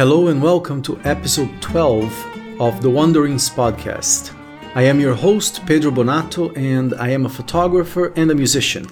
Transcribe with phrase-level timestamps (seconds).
[0.00, 4.34] Hello and welcome to episode 12 of the Wanderings podcast.
[4.74, 8.86] I am your host, Pedro Bonato, and I am a photographer and a musician.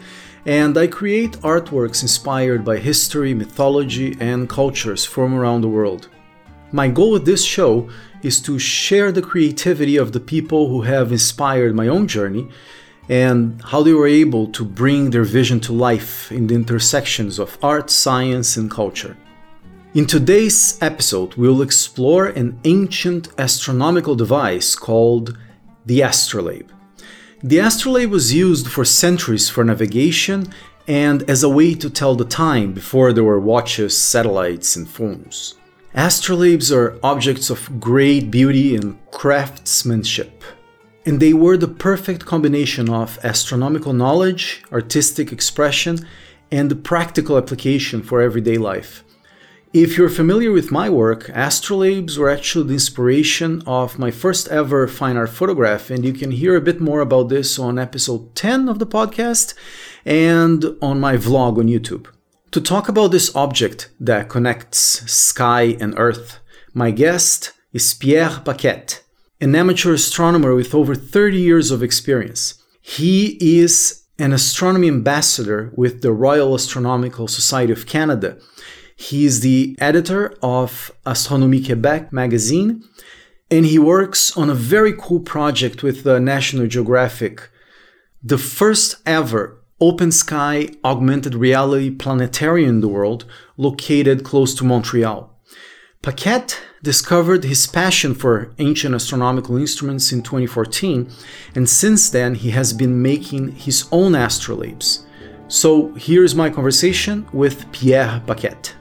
[0.44, 6.10] And I create artworks inspired by history, mythology, and cultures from around the world.
[6.72, 7.88] My goal with this show
[8.22, 12.51] is to share the creativity of the people who have inspired my own journey
[13.08, 17.56] and how they were able to bring their vision to life in the intersections of
[17.62, 19.16] art, science, and culture.
[19.98, 25.37] In today's episode, we'll explore an ancient astronomical device called
[25.87, 26.71] the astrolabe.
[27.43, 30.52] The astrolabe was used for centuries for navigation
[30.87, 35.57] and as a way to tell the time before there were watches, satellites, and phones.
[35.97, 40.45] Astrolabes are objects of great beauty and craftsmanship,
[41.07, 46.07] and they were the perfect combination of astronomical knowledge, artistic expression,
[46.52, 49.02] and practical application for everyday life.
[49.75, 54.88] If you're familiar with my work, astrolabes were actually the inspiration of my first ever
[54.88, 58.71] fine art photograph, and you can hear a bit more about this on episode 10
[58.71, 59.52] of the podcast
[60.07, 62.07] and on my vlog on YouTube.
[62.52, 64.78] To talk about this object that connects
[65.12, 66.41] sky and earth,
[66.72, 69.05] my guest is Pierre Paquette,
[69.38, 72.55] an amateur astronomer with over 30 years of experience.
[72.80, 78.38] He is an astronomy ambassador with the Royal Astronomical Society of Canada
[79.00, 82.82] he is the editor of Astronomie Québec magazine,
[83.48, 87.48] and he works on a very cool project with the National Geographic,
[88.24, 93.24] the first ever open sky augmented reality planetarium in the world,
[93.56, 95.32] located close to Montreal.
[96.02, 101.08] Paquette discovered his passion for ancient astronomical instruments in 2014,
[101.54, 105.04] and since then he has been making his own astrolabes.
[105.46, 108.74] So here's my conversation with Pierre Paquette.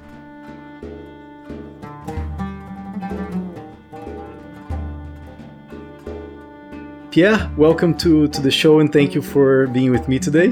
[7.17, 10.51] Pierre, welcome to, to the show and thank you for being with me today.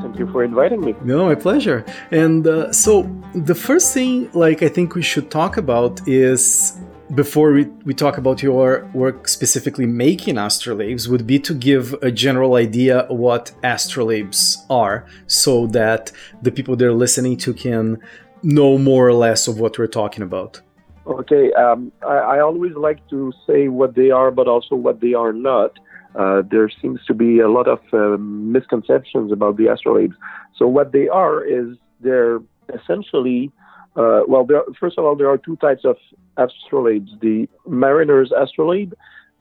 [0.00, 0.94] Thank you for inviting me.
[1.02, 1.84] No, my pleasure.
[2.12, 6.78] And uh, so, the first thing, like, I think we should talk about is
[7.16, 12.12] before we, we talk about your work specifically making astrolabes would be to give a
[12.12, 17.98] general idea what astrolabes are so that the people they're listening to can
[18.44, 20.60] know more or less of what we're talking about
[21.08, 25.14] okay um, I, I, always like to say what they are but also what they
[25.14, 25.78] are not
[26.18, 30.14] uh, there seems to be a lot of uh, misconceptions about the astrolabes.
[30.56, 32.40] So what they are is they're
[32.72, 33.50] essentially,
[33.96, 35.96] uh, well, are, first of all, there are two types of
[36.38, 38.92] astrolabes: the mariner's astrolabe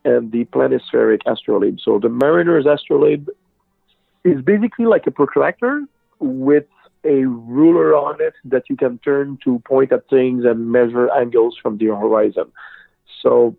[0.03, 1.77] and the planispheric astrolabe.
[1.81, 3.27] So the mariner's astrolabe
[4.23, 5.83] is basically like a protractor
[6.19, 6.65] with
[7.03, 11.55] a ruler on it that you can turn to point at things and measure angles
[11.61, 12.51] from the horizon.
[13.21, 13.55] So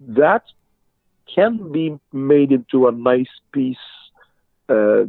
[0.00, 0.44] that
[1.34, 3.76] can be made into a nice piece
[4.68, 5.04] uh,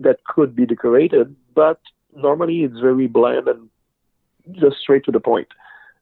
[0.00, 1.80] that could be decorated, but
[2.16, 3.68] normally it's very bland and
[4.52, 5.48] just straight to the point.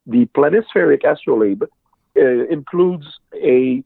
[0.06, 1.62] The planispheric astrolabe
[2.16, 3.82] uh, includes a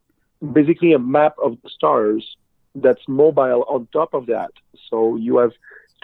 [0.52, 2.36] basically a map of the stars
[2.74, 4.50] that's mobile on top of that.
[4.90, 5.52] So you have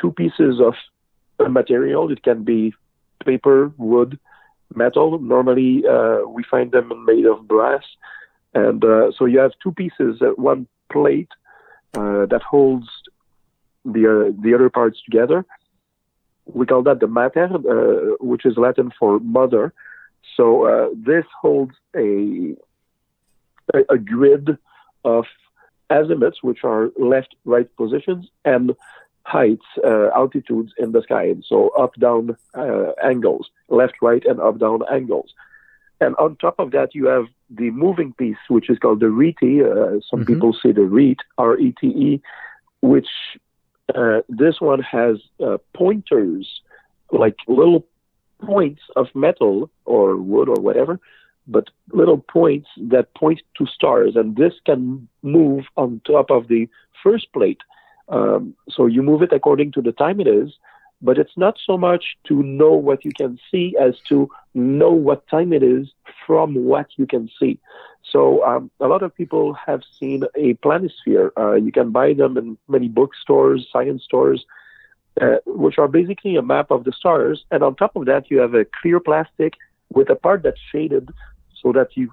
[0.00, 0.74] two pieces of
[1.50, 2.10] material.
[2.10, 2.74] It can be
[3.24, 4.18] paper, wood,
[4.74, 5.18] metal.
[5.18, 7.82] Normally, uh, we find them made of brass.
[8.54, 11.30] And uh, so you have two pieces, uh, one plate
[11.94, 12.88] uh, that holds
[13.84, 15.44] the uh, the other parts together.
[16.44, 19.72] We call that the mater, uh, which is Latin for mother.
[20.36, 22.54] So uh, this holds a,
[23.74, 24.58] a, a grid
[25.04, 25.24] of
[25.90, 28.74] azimuths, which are left-right positions, and
[29.24, 31.24] heights, altitudes in the sky.
[31.24, 32.36] And so up-down
[33.02, 35.32] angles, left-right and up-down angles.
[36.02, 39.36] And on top of that, you have the moving piece, which is called the rete.
[39.42, 40.24] Uh, some mm-hmm.
[40.24, 42.22] people say the rete, R E T E,
[42.80, 43.06] which
[43.94, 46.60] uh, this one has uh, pointers,
[47.12, 47.86] like little
[48.40, 50.98] points of metal or wood or whatever,
[51.46, 54.16] but little points that point to stars.
[54.16, 56.68] And this can move on top of the
[57.00, 57.60] first plate.
[58.08, 60.50] Um, so you move it according to the time it is
[61.02, 65.26] but it's not so much to know what you can see as to know what
[65.28, 65.92] time it is
[66.26, 67.58] from what you can see.
[68.10, 71.30] So um, a lot of people have seen a planisphere.
[71.36, 74.44] Uh, you can buy them in many bookstores, science stores,
[75.20, 77.44] uh, which are basically a map of the stars.
[77.50, 79.54] And on top of that, you have a clear plastic
[79.90, 81.10] with a part that's shaded
[81.62, 82.10] so that you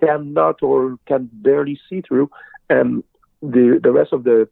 [0.00, 2.30] cannot or can barely see through,
[2.68, 3.02] and
[3.42, 4.48] the the rest of the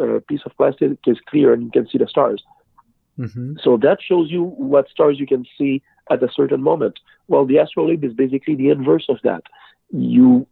[0.00, 2.42] uh, piece of plastic is clear and you can see the stars.
[3.18, 3.54] Mm-hmm.
[3.62, 6.98] So that shows you what stars you can see at a certain moment.
[7.28, 9.42] Well, the astrolabe is basically the inverse of that.
[9.90, 10.46] You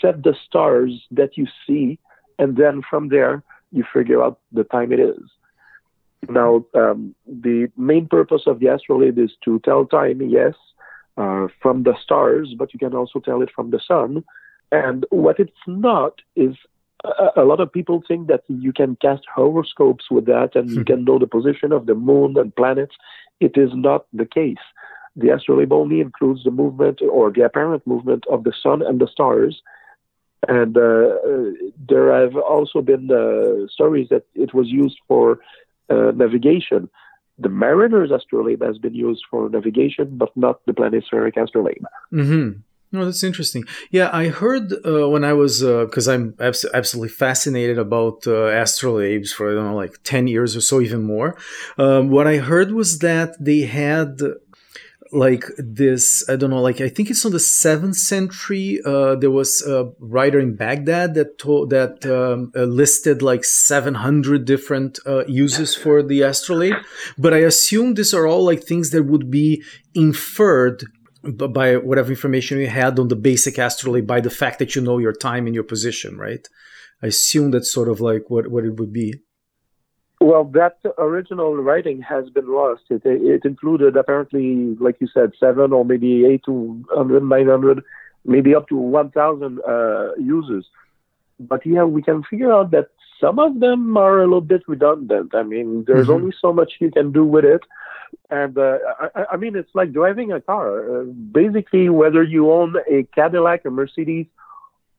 [0.00, 1.98] set the stars that you see,
[2.38, 3.42] and then from there,
[3.72, 5.20] you figure out the time it is.
[6.28, 10.54] Now, um, the main purpose of the astrolabe is to tell time, yes,
[11.16, 14.24] uh, from the stars, but you can also tell it from the sun.
[14.72, 16.56] And what it's not is
[17.04, 20.78] a, a lot of people think that you can cast horoscopes with that and you
[20.78, 20.84] hmm.
[20.84, 22.94] can know the position of the moon and planets.
[23.40, 24.64] It is not the case.
[25.16, 29.06] The astrolabe only includes the movement or the apparent movement of the sun and the
[29.06, 29.62] stars.
[30.48, 31.50] And uh, uh
[31.88, 35.40] there have also been uh, stories that it was used for
[35.88, 36.88] uh, navigation.
[37.38, 41.84] The mariner's astrolabe has been used for navigation, but not the planispheric astrolabe.
[42.12, 42.60] Mm-hmm.
[42.94, 43.64] No, that's interesting.
[43.90, 48.54] Yeah, I heard uh, when I was because uh, I'm abs- absolutely fascinated about uh,
[48.62, 51.36] astrolabes for I don't know like ten years or so, even more.
[51.76, 54.20] Um, what I heard was that they had
[55.12, 59.30] like this i don't know like i think it's on the seventh century uh, there
[59.30, 65.24] was a writer in baghdad that told that um, uh, listed like 700 different uh,
[65.26, 66.74] uses for the astrolabe
[67.16, 69.62] but i assume these are all like things that would be
[69.94, 70.84] inferred
[71.24, 74.98] by whatever information you had on the basic astrolabe by the fact that you know
[74.98, 76.48] your time and your position right
[77.02, 79.14] i assume that's sort of like what, what it would be
[80.24, 82.84] well, that original writing has been lost.
[82.88, 87.82] It, it included apparently, like you said, seven or maybe eight to 100, 900,
[88.24, 90.66] maybe up to 1,000 uh, users.
[91.38, 92.88] But yeah, we can figure out that
[93.20, 95.34] some of them are a little bit redundant.
[95.34, 96.22] I mean, there's mm-hmm.
[96.22, 97.60] only so much you can do with it.
[98.30, 98.78] And uh,
[99.14, 101.00] I, I, mean, it's like driving a car.
[101.00, 104.26] Uh, basically, whether you own a Cadillac, a Mercedes,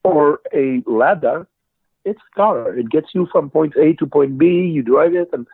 [0.03, 1.47] or a Lada,
[2.03, 2.77] it's a car.
[2.77, 4.45] It gets you from point A to point B.
[4.47, 5.47] You drive it, and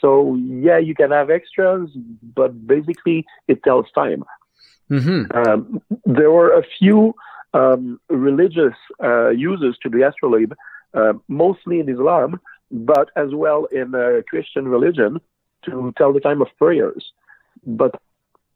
[0.00, 1.90] so yeah, you can have extras,
[2.34, 4.24] but basically it tells time.
[4.90, 5.36] Mm-hmm.
[5.36, 7.14] Um, there were a few
[7.54, 10.52] um, religious uh, uses to the astrolabe,
[10.92, 12.40] uh, mostly in Islam,
[12.70, 15.20] but as well in uh, Christian religion
[15.66, 17.12] to tell the time of prayers.
[17.66, 17.92] But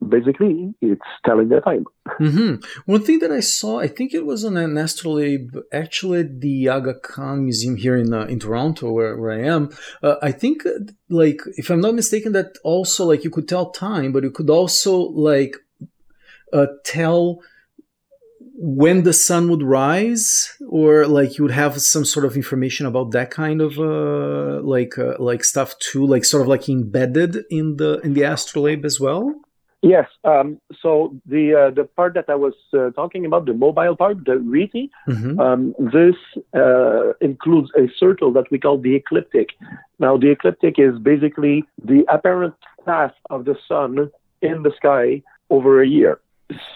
[0.06, 1.84] basically it's telling the time.
[2.20, 2.62] Mm-hmm.
[2.90, 7.00] One thing that I saw, I think it was on an astrolabe, actually the Aga
[7.00, 9.70] Khan Museum here in uh, in Toronto, where, where I am.
[10.02, 10.70] Uh, I think, uh,
[11.08, 14.50] like, if I'm not mistaken, that also like you could tell time, but you could
[14.50, 15.56] also like
[16.52, 17.40] uh, tell
[18.60, 23.12] when the sun would rise or like you would have some sort of information about
[23.12, 27.76] that kind of uh like uh, like stuff too like sort of like embedded in
[27.76, 29.32] the in the astrolabe as well
[29.80, 30.08] Yes.
[30.24, 34.24] Um, so the uh, the part that I was uh, talking about, the mobile part,
[34.24, 35.38] the rete, mm-hmm.
[35.38, 36.16] um, this
[36.52, 39.50] uh, includes a circle that we call the ecliptic.
[40.00, 44.10] Now, the ecliptic is basically the apparent path of the sun
[44.42, 46.18] in the sky over a year.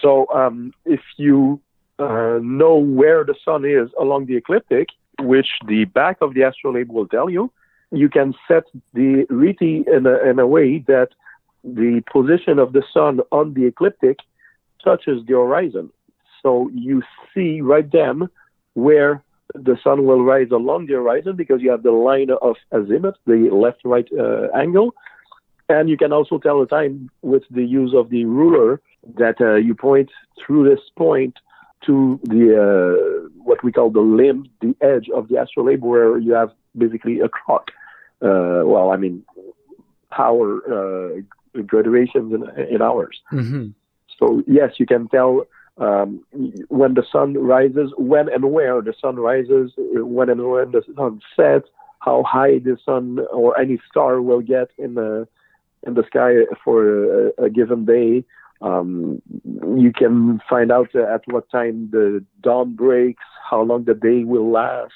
[0.01, 1.59] So, um, if you
[1.99, 6.89] uh, know where the sun is along the ecliptic, which the back of the astrolabe
[6.89, 7.51] will tell you,
[7.91, 8.63] you can set
[8.93, 11.09] the rete in a, in a way that
[11.63, 14.19] the position of the sun on the ecliptic
[14.83, 15.91] touches the horizon.
[16.41, 17.03] So you
[17.33, 18.27] see right then
[18.73, 19.23] where
[19.53, 23.49] the sun will rise along the horizon because you have the line of azimuth, the
[23.51, 24.93] left right uh, angle.
[25.69, 28.81] And you can also tell the time with the use of the ruler
[29.15, 30.09] that uh, you point
[30.39, 31.37] through this point
[31.85, 36.33] to the uh, what we call the limb, the edge of the astrolabe, where you
[36.33, 37.71] have basically a clock.
[38.21, 39.23] Uh, well, I mean,
[40.09, 43.21] power uh, graduations in, in hours.
[43.31, 43.69] Mm-hmm.
[44.19, 45.45] So yes, you can tell
[45.77, 46.23] um,
[46.69, 51.21] when the sun rises, when and where the sun rises, when and when the sun
[51.35, 51.67] sets,
[51.99, 55.27] how high the sun or any star will get in the
[55.85, 58.23] in the sky for a, a given day.
[58.63, 59.21] Um,
[59.77, 64.49] you can find out at what time the dawn breaks, how long the day will
[64.49, 64.93] last,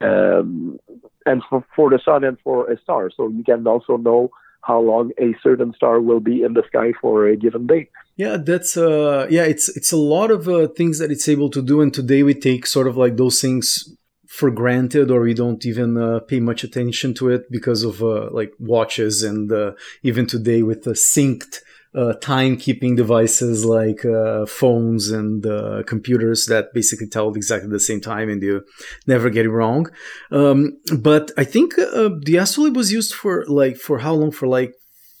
[0.00, 0.80] um,
[1.24, 3.10] and for, for the sun and for a star.
[3.16, 4.30] So you can also know
[4.62, 7.88] how long a certain star will be in the sky for a given day.
[8.16, 11.62] Yeah, that's uh yeah, it's it's a lot of uh, things that it's able to
[11.62, 13.96] do and today we take sort of like those things
[14.28, 18.30] for granted or we don't even uh, pay much attention to it because of uh,
[18.30, 19.72] like watches and uh,
[20.02, 21.60] even today with the synced
[21.94, 28.00] uh, timekeeping devices like uh, phones and uh, computers that basically tell exactly the same
[28.00, 28.62] time and you
[29.06, 29.90] never get it wrong.
[30.30, 34.30] Um, but I think uh, the astrolabe was used for like for how long?
[34.30, 34.74] For like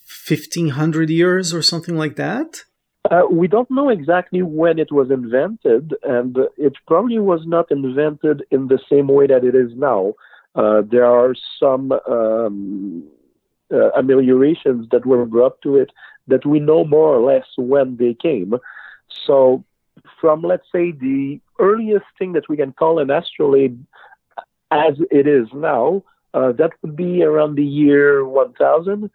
[0.06, 2.64] fifteen hundred years or something like that.
[3.10, 8.44] Uh, we don't know exactly when it was invented, and it probably was not invented
[8.50, 10.14] in the same way that it is now.
[10.54, 13.02] Uh, there are some um,
[13.72, 15.90] uh, ameliorations that were brought to it
[16.28, 18.54] that we know more or less when they came.
[19.26, 19.64] So,
[20.20, 23.84] from let's say the earliest thing that we can call an astrolabe
[24.70, 26.02] as it is now,
[26.34, 29.10] uh, that would be around the year 1000,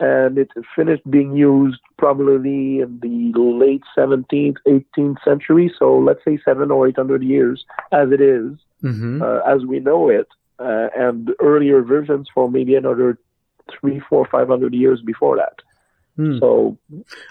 [0.00, 5.72] and it finished being used probably in the late 17th, 18th century.
[5.78, 8.52] So let's say seven or 800 years as it is,
[8.82, 9.22] mm-hmm.
[9.22, 10.28] uh, as we know it,
[10.58, 13.18] uh, and earlier versions for maybe another
[13.70, 15.56] three, four, five hundred years before that.
[16.18, 16.40] Mm.
[16.40, 16.76] So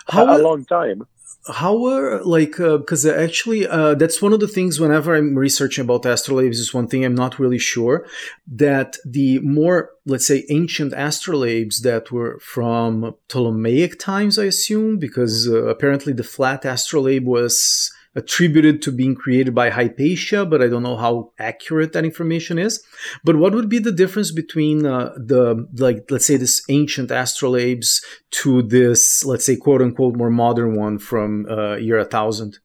[0.07, 1.03] How a, a long time
[1.47, 5.83] how were like because uh, actually uh, that's one of the things whenever i'm researching
[5.83, 8.05] about astrolabes is one thing i'm not really sure
[8.47, 15.47] that the more let's say ancient astrolabes that were from ptolemaic times i assume because
[15.47, 20.84] uh, apparently the flat astrolabe was attributed to being created by Hypatia, but I don't
[20.84, 22.84] know how accurate that information is.
[23.24, 28.03] But what would be the difference between uh, the, like, let's say, this ancient astrolabes
[28.32, 32.60] to this, let's say, quote unquote, more modern one from uh, year 1000?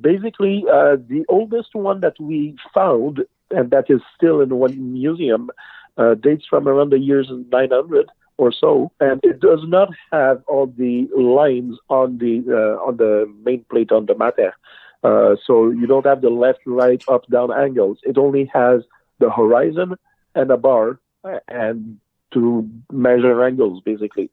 [0.00, 3.20] Basically, uh, the oldest one that we found,
[3.50, 5.50] and that is still in one museum,
[5.96, 8.06] uh, dates from around the years 900
[8.38, 13.32] or so, and it does not have all the lines on the uh, on the
[13.44, 14.54] main plate on the mater.
[15.02, 17.98] Uh, so you don't have the left, right, up, down angles.
[18.04, 18.82] It only has
[19.18, 19.96] the horizon
[20.34, 21.00] and a bar
[21.48, 21.98] and
[22.32, 24.30] to measure angles basically.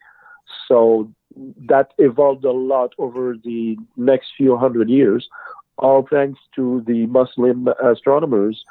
[0.67, 1.11] So
[1.67, 5.27] that evolved a lot over the next few hundred years,
[5.77, 8.63] all thanks to the Muslim astronomers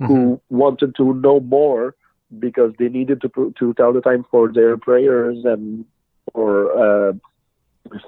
[0.00, 0.06] mm-hmm.
[0.06, 1.94] who wanted to know more
[2.38, 5.84] because they needed to to tell the time for their prayers and
[6.32, 6.52] for
[6.84, 7.12] uh,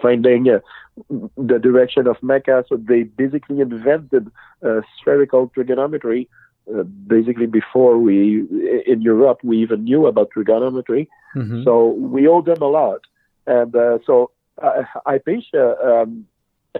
[0.01, 0.61] finding uh,
[1.37, 2.65] the direction of Mecca.
[2.69, 4.31] So they basically invented
[4.65, 6.29] uh, spherical trigonometry.
[6.69, 8.45] Uh, basically, before we
[8.87, 11.63] in Europe we even knew about trigonometry, mm-hmm.
[11.63, 13.01] so we owe them a lot.
[13.47, 16.27] And uh, so uh, Hypatia um,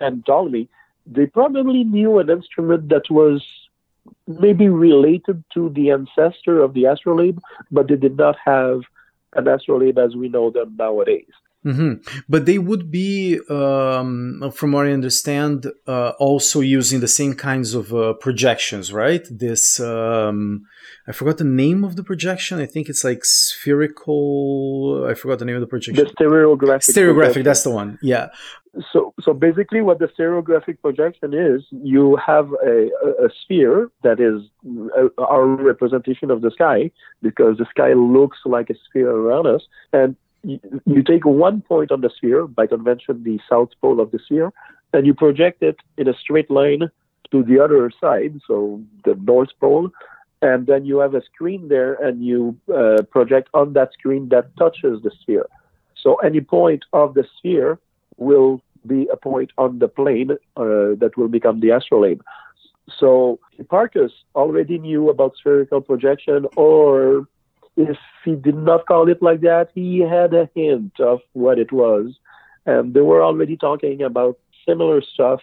[0.01, 0.69] and Ptolemy,
[1.07, 3.45] they probably knew an instrument that was
[4.27, 7.39] maybe related to the ancestor of the astrolabe,
[7.71, 8.81] but they did not have
[9.35, 11.31] an astrolabe as we know them nowadays.
[11.65, 11.95] Mm-hmm.
[12.29, 17.75] But they would be, um, from what I understand, uh, also using the same kinds
[17.75, 19.27] of uh, projections, right?
[19.31, 20.67] This, um,
[21.09, 22.61] I forgot the name of the projection.
[22.61, 25.07] I think it's like spherical.
[25.11, 26.05] I forgot the name of the projection.
[26.05, 26.93] The stereographic.
[26.95, 27.43] Stereographic.
[27.43, 27.99] That's the one.
[28.01, 28.29] Yeah.
[28.93, 34.21] So, so basically, what the stereographic projection is, you have a, a, a sphere that
[34.21, 34.43] is
[34.97, 36.91] uh, our representation of the sky,
[37.23, 40.15] because the sky looks like a sphere around us, and
[40.95, 44.53] you, take one point on the sphere, by convention, the south pole of the sphere,
[44.93, 46.83] and you project it in a straight line
[47.33, 49.91] to the other side, so the north pole,
[50.43, 54.47] and then you have a screen there, and you uh, project on that screen that
[54.57, 55.47] touches the sphere.
[56.03, 57.79] So any point of the sphere
[58.17, 62.23] will be a point on the plane uh, that will become the astrolabe.
[63.01, 67.27] So Hipparchus already knew about spherical projection, or
[67.77, 71.73] if he did not call it like that, he had a hint of what it
[71.73, 72.15] was.
[72.65, 75.41] And they were already talking about similar stuff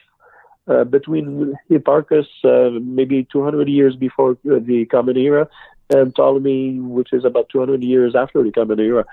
[0.67, 5.47] uh, between Hipparchus, uh, maybe 200 years before uh, the Common Era,
[5.89, 9.05] and Ptolemy, which is about 200 years after the Common Era.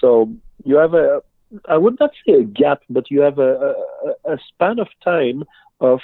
[0.00, 0.32] So
[0.64, 1.22] you have a,
[1.68, 3.74] I would not say a gap, but you have a,
[4.26, 5.44] a, a span of time
[5.80, 6.00] of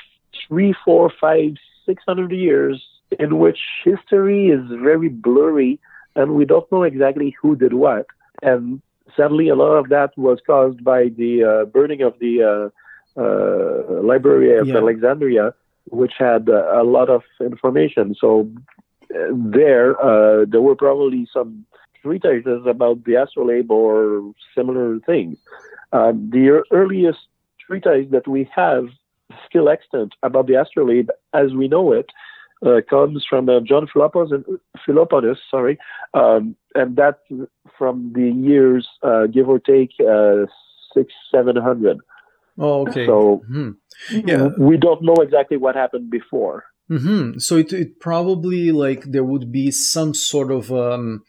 [0.46, 1.54] three, four, five,
[1.86, 2.84] six hundred years
[3.18, 5.80] in which history is very blurry
[6.16, 8.06] and we don't know exactly who did what.
[8.42, 8.80] And
[9.16, 12.42] sadly, a lot of that was caused by the uh, burning of the
[13.16, 14.76] uh, uh, Library of yeah.
[14.76, 15.54] Alexandria,
[15.90, 18.14] which had uh, a lot of information.
[18.18, 18.50] So
[19.14, 21.64] uh, there, uh, there were probably some
[22.02, 25.38] treatises about the astrolabe or similar things.
[25.92, 27.20] the earliest
[27.66, 28.88] treatise that we have
[29.46, 32.10] still extant about the astrolabe as we know it
[32.64, 35.78] uh, comes from uh, John Philoponus, sorry,
[36.14, 37.18] um, and that's
[37.76, 40.46] from the years, uh, give or take, uh,
[40.94, 41.98] six, seven hundred.
[42.58, 43.06] Oh, okay.
[43.06, 44.28] So mm-hmm.
[44.28, 46.64] yeah, we don't know exactly what happened before.
[46.90, 47.38] Mm-hmm.
[47.38, 51.22] So it, it probably like there would be some sort of um,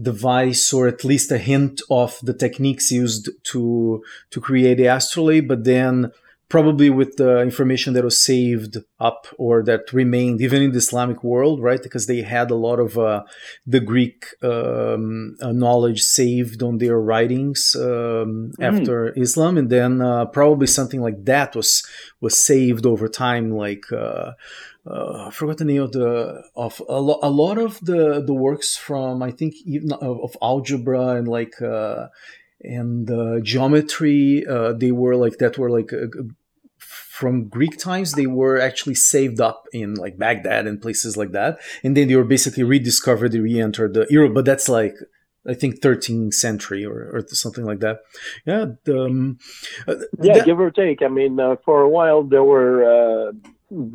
[0.00, 5.48] device or at least a hint of the techniques used to to create the astrolabe,
[5.48, 6.12] but then
[6.50, 11.22] probably with the information that was saved up or that remained even in the Islamic
[11.24, 11.82] world, right?
[11.82, 13.22] Because they had a lot of uh,
[13.66, 18.52] the Greek um, uh, knowledge saved on their writings um, mm.
[18.60, 21.86] after Islam, and then uh, probably something like that was
[22.20, 24.32] was saved over time, like uh,
[24.86, 28.34] uh, I forgot the name of the of a, lo- a lot of the the
[28.34, 32.08] works from I think even of, of algebra and like uh,
[32.62, 36.06] and uh, geometry uh, they were like that were like uh,
[37.20, 41.60] from Greek times they were actually saved up in like Baghdad and places like that
[41.84, 44.94] and then they were basically rediscovered they re-entered the Europe but that's like
[45.46, 48.00] I think 13th century or, or something like that.
[48.44, 48.66] Yeah.
[48.88, 49.38] Um,
[49.88, 51.00] uh, yeah, that, give or take.
[51.02, 53.32] I mean, uh, for a while there were uh,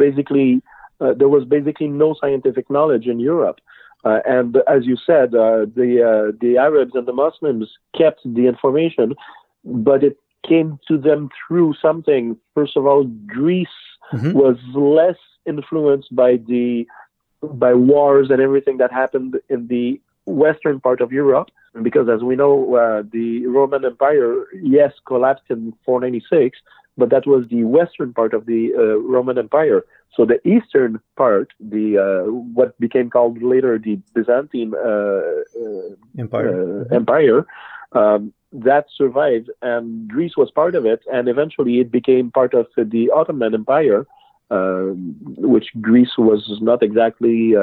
[0.05, 0.61] basically
[1.01, 3.59] uh, there was basically no scientific knowledge in Europe.
[4.03, 7.67] Uh, and as you said, uh, the the Arabs and the Muslims
[7.97, 9.15] kept the information,
[9.63, 12.37] but it came to them through something.
[12.53, 13.67] First of all, Greece
[14.13, 14.31] mm-hmm.
[14.31, 16.87] was less influenced by the
[17.41, 21.49] by wars and everything that happened in the western part of Europe,
[21.83, 26.57] because as we know, uh, the Roman Empire, yes, collapsed in 496,
[26.97, 29.85] but that was the western part of the uh, Roman Empire.
[30.15, 35.21] So the eastern part, the uh, what became called later the Byzantine uh,
[35.61, 37.45] uh, Empire, uh, Empire,
[37.91, 38.33] um,
[38.63, 43.11] that survived, and Greece was part of it, and eventually it became part of the
[43.13, 44.05] Ottoman Empire,
[44.51, 47.53] um, which Greece was not exactly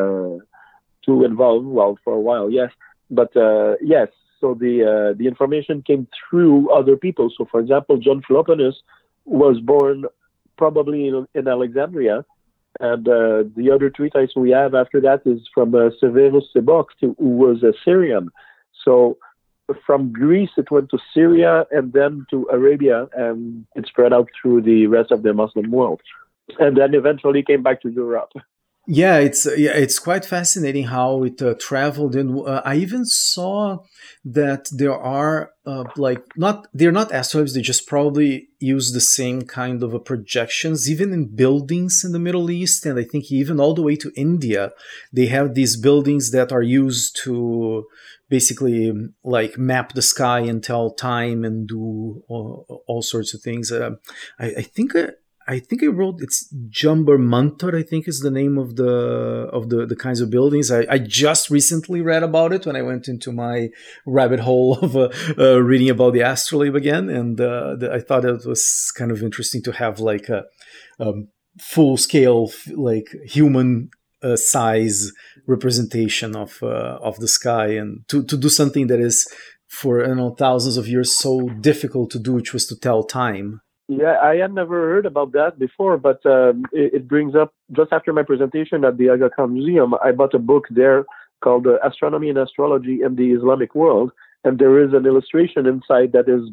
[1.05, 1.67] too involved.
[1.67, 2.71] Well, for a while, yes,
[3.11, 4.09] but uh, yes.
[4.41, 7.31] So the uh, the information came through other people.
[7.37, 8.75] So, for example, John Philoponus
[9.25, 10.05] was born
[10.57, 12.25] probably in, in Alexandria,
[12.81, 17.15] and uh, the other treatise we have after that is from uh, Severus Sebokht, who
[17.19, 18.31] was a Syrian.
[18.85, 19.19] So
[19.87, 24.63] from Greece, it went to Syria and then to Arabia, and it spread out through
[24.63, 26.01] the rest of the Muslim world,
[26.59, 28.33] and then eventually came back to Europe.
[28.87, 33.85] Yeah, it's yeah, it's quite fascinating how it uh, traveled, and uh, I even saw
[34.25, 39.43] that there are uh, like not they're not astrolabes; they just probably use the same
[39.43, 43.75] kind of projections, even in buildings in the Middle East, and I think even all
[43.75, 44.73] the way to India,
[45.13, 47.87] they have these buildings that are used to
[48.29, 48.91] basically
[49.23, 53.71] like map the sky and tell time and do all, all sorts of things.
[53.71, 53.91] Uh,
[54.41, 55.09] I, I, think uh,
[55.49, 58.93] I think I wrote it's Jantar Mantar, I think is the name of the
[59.53, 60.71] of the, the kinds of buildings.
[60.71, 63.71] I, I just recently read about it when I went into my
[64.07, 68.25] rabbit hole of uh, uh, reading about the astrolabe again, and uh, the, I thought
[68.25, 70.45] it was kind of interesting to have like a,
[70.99, 71.13] a
[71.61, 73.91] full scale, like human
[74.23, 75.11] uh, size
[75.47, 79.27] representation of uh, of the sky, and to to do something that is
[79.67, 83.61] for you know thousands of years so difficult to do, which was to tell time.
[83.99, 87.93] Yeah, I had never heard about that before, but um, it, it, brings up just
[87.93, 91.05] after my presentation at the Aga Khan Museum, I bought a book there
[91.43, 94.13] called uh, Astronomy and Astrology in the Islamic World,
[94.45, 96.49] and there is an illustration inside that is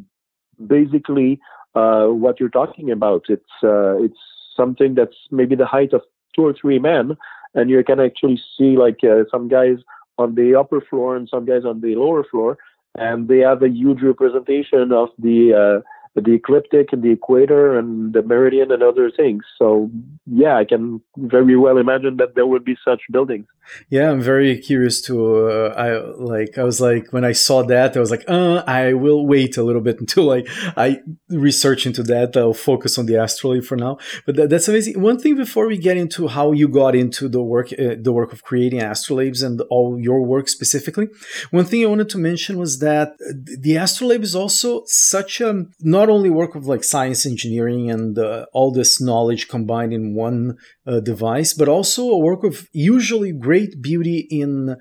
[0.67, 1.39] basically
[1.75, 3.23] uh, what you're talking about.
[3.29, 4.19] It's uh, it's
[4.55, 6.01] something that's maybe the height of
[6.35, 7.15] two or three men,
[7.53, 9.77] and you can actually see like uh, some guys
[10.17, 12.57] on the upper floor and some guys on the lower floor,
[12.97, 15.81] and they have a huge representation of the uh,
[16.21, 19.43] the ecliptic and the equator and the meridian and other things.
[19.57, 19.89] So
[20.25, 23.47] yeah, I can very well imagine that there would be such buildings.
[23.89, 25.47] Yeah, I'm very curious to.
[25.47, 26.57] Uh, I like.
[26.57, 29.63] I was like when I saw that, I was like, uh, I will wait a
[29.63, 30.43] little bit until I
[30.75, 32.35] I research into that.
[32.35, 33.97] I'll focus on the astrolabe for now.
[34.25, 34.99] But that, that's amazing.
[35.01, 38.33] One thing before we get into how you got into the work, uh, the work
[38.33, 41.07] of creating astrolabes and all your work specifically.
[41.51, 46.08] One thing I wanted to mention was that the astrolabe is also such a not
[46.09, 50.99] only work of like science, engineering, and uh, all this knowledge combined in one uh,
[50.99, 54.77] device, but also a work of usually great beauty in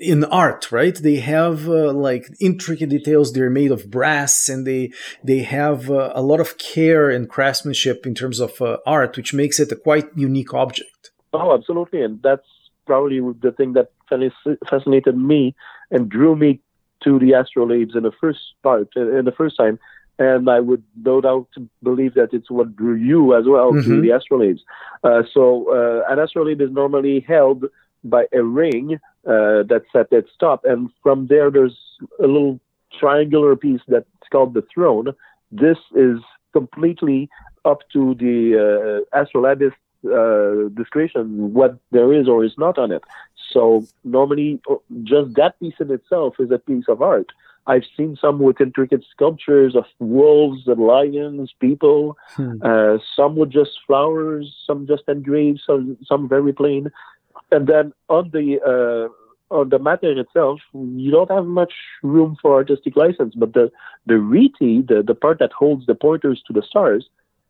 [0.00, 0.94] in art right?
[0.94, 3.32] They have uh, like intricate details.
[3.32, 4.92] They're made of brass and they
[5.22, 9.34] they have uh, a lot of care and craftsmanship in terms of uh, art which
[9.34, 11.10] makes it a quite unique object.
[11.32, 12.02] Oh absolutely.
[12.02, 12.46] And that's
[12.86, 13.90] probably the thing that
[14.70, 15.54] fascinated me
[15.90, 16.60] and drew me
[17.02, 19.78] to the astrolabes in the first part in the first time
[20.18, 21.48] and I would no doubt
[21.82, 23.88] believe that it's what drew you as well mm-hmm.
[23.88, 24.60] to the astrolabes.
[25.04, 27.66] Uh, so uh, an astrolabe is normally held
[28.02, 31.78] by a ring uh, that's at its top, and from there there's
[32.18, 32.60] a little
[32.98, 35.12] triangular piece that's called the throne.
[35.50, 36.18] This is
[36.52, 37.28] completely
[37.64, 43.02] up to the uh, astrolabist uh, discretion what there is or is not on it.
[43.52, 44.60] So normally,
[45.02, 47.30] just that piece in itself is a piece of art.
[47.66, 52.16] I've seen some with intricate sculptures of wolves and lions, people.
[52.34, 52.62] Hmm.
[52.62, 56.90] Uh, some with just flowers, some just engraved, some some very plain.
[57.50, 62.54] And then on the uh, on the mater itself, you don't have much room for
[62.54, 63.34] artistic license.
[63.34, 63.70] But the
[64.06, 67.08] the rete, the the part that holds the pointers to the stars,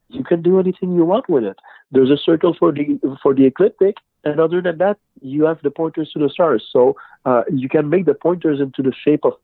[0.08, 1.58] you can do anything you want with it.
[1.90, 5.70] There's a circle for the for the ecliptic, and other than that, you have the
[5.70, 6.66] pointers to the stars.
[6.72, 9.34] So uh, you can make the pointers into the shape of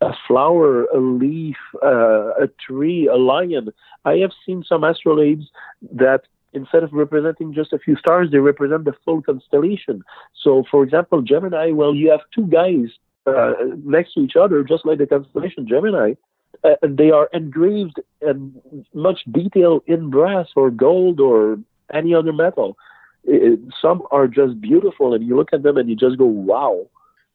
[0.00, 3.68] a flower, a leaf, uh, a tree, a lion.
[4.04, 5.44] I have seen some astrolabes
[5.92, 10.02] that instead of representing just a few stars, they represent the full constellation.
[10.42, 12.88] So, for example, Gemini, well, you have two guys
[13.26, 13.52] uh,
[13.84, 16.14] next to each other, just like the constellation Gemini.
[16.62, 18.54] Uh, they are engraved in
[18.94, 21.58] much detail in brass or gold or
[21.92, 22.76] any other metal.
[23.24, 26.86] It, some are just beautiful, and you look at them and you just go, "Wow!"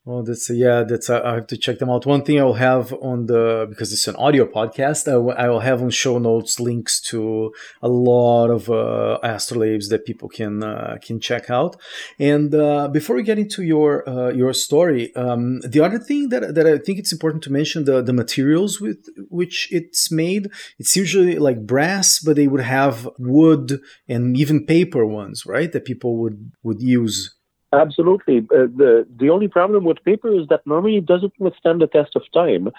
[0.10, 2.08] Well, that's yeah, that's I have to check them out.
[2.08, 5.91] One thing I'll have on the because it's an audio podcast, I, will have on
[5.91, 11.52] show notes links to a lot of uh, astrolabes that people can uh, can check
[11.52, 11.76] out.
[12.17, 16.56] And uh, before we get into your uh, your story, um, the other thing that
[16.56, 20.50] that I think it's important to mention the the materials with which it's made.
[20.80, 25.72] It's usually like brass, but they would have wood and even paper ones, right?
[25.72, 27.36] That people would would use.
[27.73, 28.39] Absolutely.
[28.39, 32.15] Uh, the the only problem with paper is that normally it doesn't withstand the test
[32.15, 32.69] of time.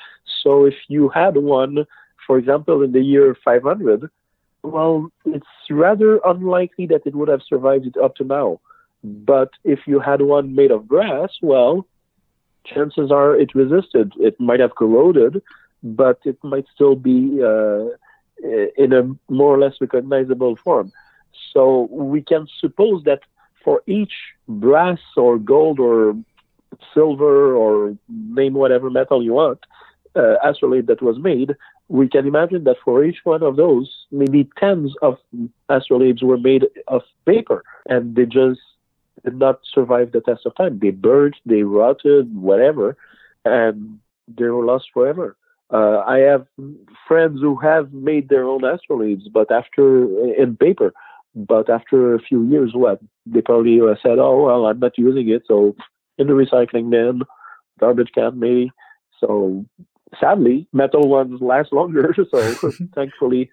[0.42, 1.86] So if you had one,
[2.26, 4.08] for example, in the year 500,
[4.62, 8.60] well, it's rather unlikely that it would have survived it up to now.
[9.02, 11.86] But if you had one made of brass, well,
[12.64, 14.12] chances are it resisted.
[14.18, 15.42] It might have corroded,
[15.82, 17.86] but it might still be uh,
[18.76, 20.92] in a more or less recognizable form.
[21.52, 23.20] So we can suppose that
[23.64, 24.12] for each
[24.48, 26.16] brass or gold or
[26.94, 29.60] silver or name whatever metal you want
[30.16, 31.54] uh, astrolabe that was made,
[31.88, 35.18] we can imagine that for each one of those, maybe tens of
[35.68, 38.60] astrolabes were made of paper, and they just
[39.24, 40.78] did not survive the test of time.
[40.78, 42.96] They burnt, they rotted, whatever,
[43.44, 45.36] and they were lost forever.
[45.72, 46.46] Uh, I have
[47.06, 50.92] friends who have made their own astrolabes, but after in paper,
[51.34, 55.28] but after a few years, what they probably uh, said, "Oh well, I'm not using
[55.28, 55.74] it, so
[56.18, 57.22] in the recycling bin,
[57.78, 58.70] garbage can maybe."
[59.20, 59.64] So
[60.20, 62.14] sadly, metal ones last longer.
[62.30, 63.50] So thankfully.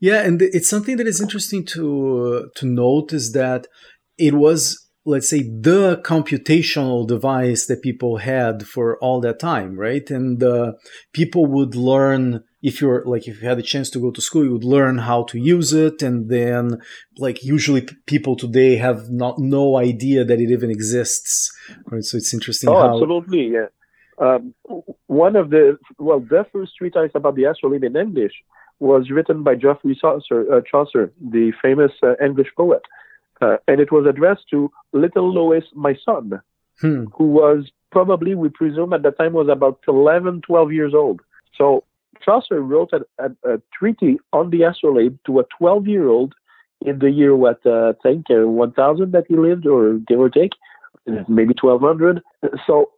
[0.00, 3.66] Yeah, and it's something that is interesting to uh, to note is that
[4.18, 10.10] it was let's say the computational device that people had for all that time right
[10.10, 10.72] and uh,
[11.14, 14.44] people would learn if you're like if you had a chance to go to school
[14.44, 16.80] you would learn how to use it and then
[17.18, 21.52] like usually people today have not no idea that it even exists
[21.86, 22.94] right so it's interesting oh how...
[22.94, 23.66] absolutely yeah
[24.18, 24.54] um,
[25.06, 28.32] one of the well the first treatise about the astrolabe in english
[28.78, 32.82] was written by geoffrey chaucer, uh, chaucer the famous uh, english poet
[33.40, 36.40] uh, and it was addressed to little Louis, my son,
[36.80, 37.04] hmm.
[37.14, 41.20] who was probably, we presume at that time, was about 11, 12 years old.
[41.56, 41.84] So
[42.24, 46.34] Chaucer wrote a, a, a treaty on the astrolabe to a 12 year old
[46.80, 50.30] in the year, what, uh, I think, uh, 1000 that he lived, or give or
[50.30, 50.52] take,
[51.06, 52.22] maybe 1200.
[52.66, 52.90] So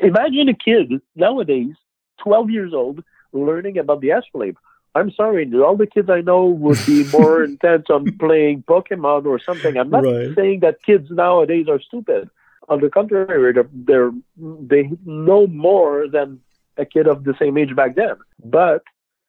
[0.00, 1.74] imagine a kid nowadays,
[2.22, 4.56] 12 years old, learning about the astrolabe.
[4.94, 9.38] I'm sorry, all the kids I know would be more intent on playing Pokemon or
[9.38, 9.76] something.
[9.76, 10.34] I'm not right.
[10.34, 12.28] saying that kids nowadays are stupid.
[12.68, 16.40] On the contrary, they're, they're they know more than
[16.80, 18.82] a kid of the same age back then, but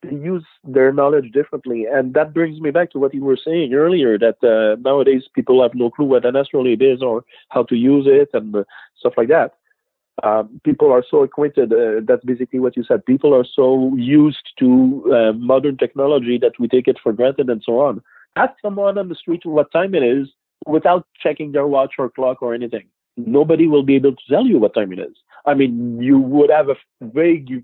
[0.03, 1.85] they use their knowledge differently.
[1.85, 5.61] And that brings me back to what you were saying earlier that uh, nowadays people
[5.61, 8.63] have no clue what an astrolabe is or how to use it and uh,
[8.97, 9.53] stuff like that
[10.23, 11.73] um, people are so acquainted.
[11.73, 13.05] Uh, that's basically what you said.
[13.05, 17.61] People are so used to uh, modern technology that we take it for granted and
[17.65, 18.01] so on.
[18.35, 20.27] Ask someone on the street what time it is
[20.65, 22.87] without checking their watch or clock or anything.
[23.27, 25.15] Nobody will be able to tell you what time it is.
[25.45, 27.63] I mean, you would have a vague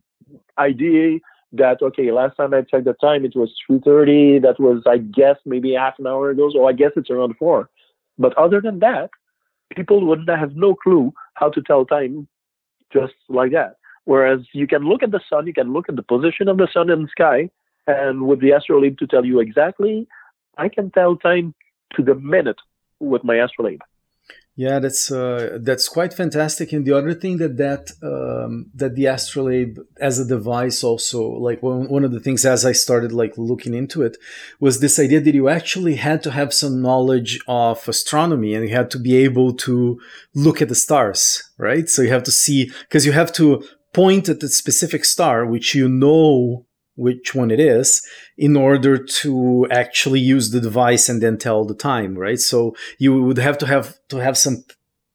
[0.58, 1.20] idea
[1.54, 4.42] that okay, last time I checked the time, it was 3:30.
[4.42, 6.50] That was, I guess, maybe half an hour ago.
[6.52, 7.70] So I guess it's around four.
[8.18, 9.10] But other than that,
[9.76, 12.28] people would have no clue how to tell time
[12.92, 13.76] just like that.
[14.06, 16.68] Whereas you can look at the sun, you can look at the position of the
[16.74, 17.50] sun in the sky,
[17.86, 20.08] and with the astrolabe to tell you exactly,
[20.58, 21.54] I can tell time
[21.96, 22.60] to the minute
[23.00, 23.82] with my astrolabe.
[24.58, 26.74] Yeah, that's uh, that's quite fantastic.
[26.74, 31.62] And the other thing that that um, that the astrolabe as a device also like
[31.62, 34.18] one, one of the things as I started like looking into it
[34.60, 38.76] was this idea that you actually had to have some knowledge of astronomy and you
[38.76, 40.00] had to be able to
[40.34, 41.88] look at the stars, right?
[41.88, 45.76] So you have to see because you have to point at the specific star which
[45.76, 46.66] you know
[46.98, 48.06] which one it is
[48.38, 53.24] in order to actually use the device and then tell the time right so you
[53.24, 54.64] would have to have to have some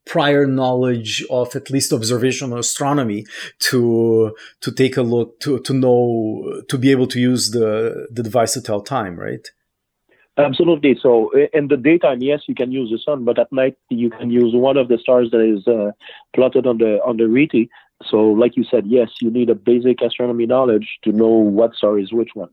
[0.05, 3.25] prior knowledge of at least observational astronomy
[3.59, 8.23] to to take a look to to know to be able to use the the
[8.23, 9.51] device to tell time right
[10.39, 10.97] Absolutely.
[11.01, 14.31] So in the daytime, yes, you can use the sun, but at night you can
[14.31, 15.93] use one of the stars that is uh,
[16.35, 17.69] plotted on the on the rete.
[18.11, 21.99] So, like you said, yes, you need a basic astronomy knowledge to know what star
[21.99, 22.51] is which one.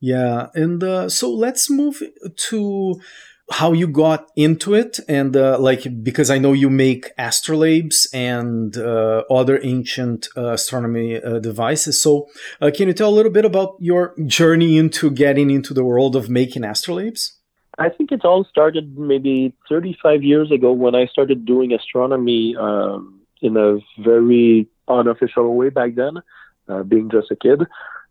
[0.00, 2.02] Yeah, and uh, so let's move
[2.50, 3.00] to
[3.50, 8.76] how you got into it and uh, like because i know you make astrolabes and
[8.76, 12.28] uh, other ancient uh, astronomy uh, devices so
[12.60, 16.14] uh, can you tell a little bit about your journey into getting into the world
[16.14, 17.32] of making astrolabes
[17.78, 23.22] i think it all started maybe 35 years ago when i started doing astronomy um,
[23.40, 26.14] in a very unofficial way back then
[26.68, 27.62] uh, being just a kid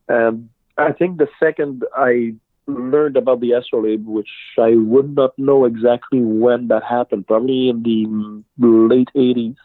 [0.07, 2.33] and i think the second i
[2.67, 7.83] learned about the astrolabe, which I would not know exactly when that happened, probably in
[7.83, 9.55] the late 80s.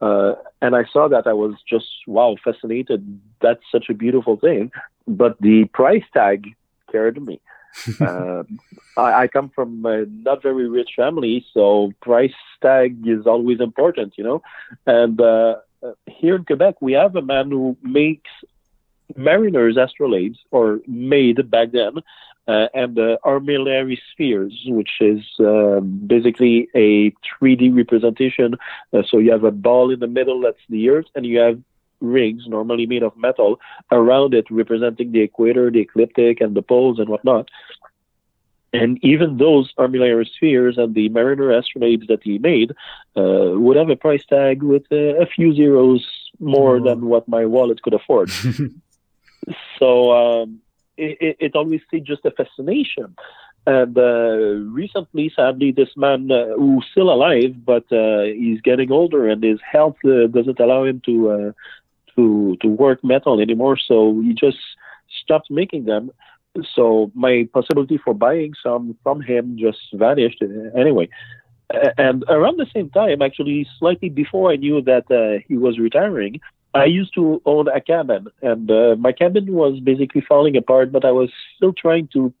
[0.00, 3.20] Uh, and I saw that I was just, wow, fascinated.
[3.40, 4.72] That's such a beautiful thing.
[5.06, 6.48] But the price tag
[6.88, 7.40] scared me.
[8.00, 8.42] uh,
[8.96, 14.14] I, I, come from a not very rich family, so price tag is always important,
[14.18, 14.42] you know.
[14.86, 18.30] And uh, uh here in Quebec, we have a man who makes
[19.16, 21.94] mariners astrolabes, or made back then,
[22.48, 28.54] uh, and the armillary spheres, which is um, basically a 3D representation.
[28.92, 31.60] Uh, so you have a ball in the middle that's the Earth, and you have
[32.00, 33.60] rings, normally made of metal,
[33.92, 37.48] around it representing the equator, the ecliptic, and the poles and whatnot.
[38.72, 42.70] And even those armillary spheres and the Mariner astrolabes that he made
[43.16, 46.84] uh, would have a price tag with uh, a few zeros more oh.
[46.84, 48.30] than what my wallet could afford.
[49.78, 50.60] so um,
[50.96, 53.16] it, it always stayed just a fascination.
[53.66, 54.36] And uh,
[54.72, 59.60] recently, sadly, this man uh, who's still alive, but uh, he's getting older, and his
[59.60, 61.52] health uh, doesn't allow him to uh,
[62.16, 63.76] to to work metal anymore.
[63.76, 64.58] So he just
[65.22, 66.10] stopped making them.
[66.74, 70.42] So my possibility for buying some from him just vanished.
[70.76, 71.08] Anyway,
[71.96, 76.40] and around the same time, actually, slightly before I knew that uh, he was retiring,
[76.74, 80.92] I used to own a cabin, and uh, my cabin was basically falling apart.
[80.92, 82.32] But I was still trying to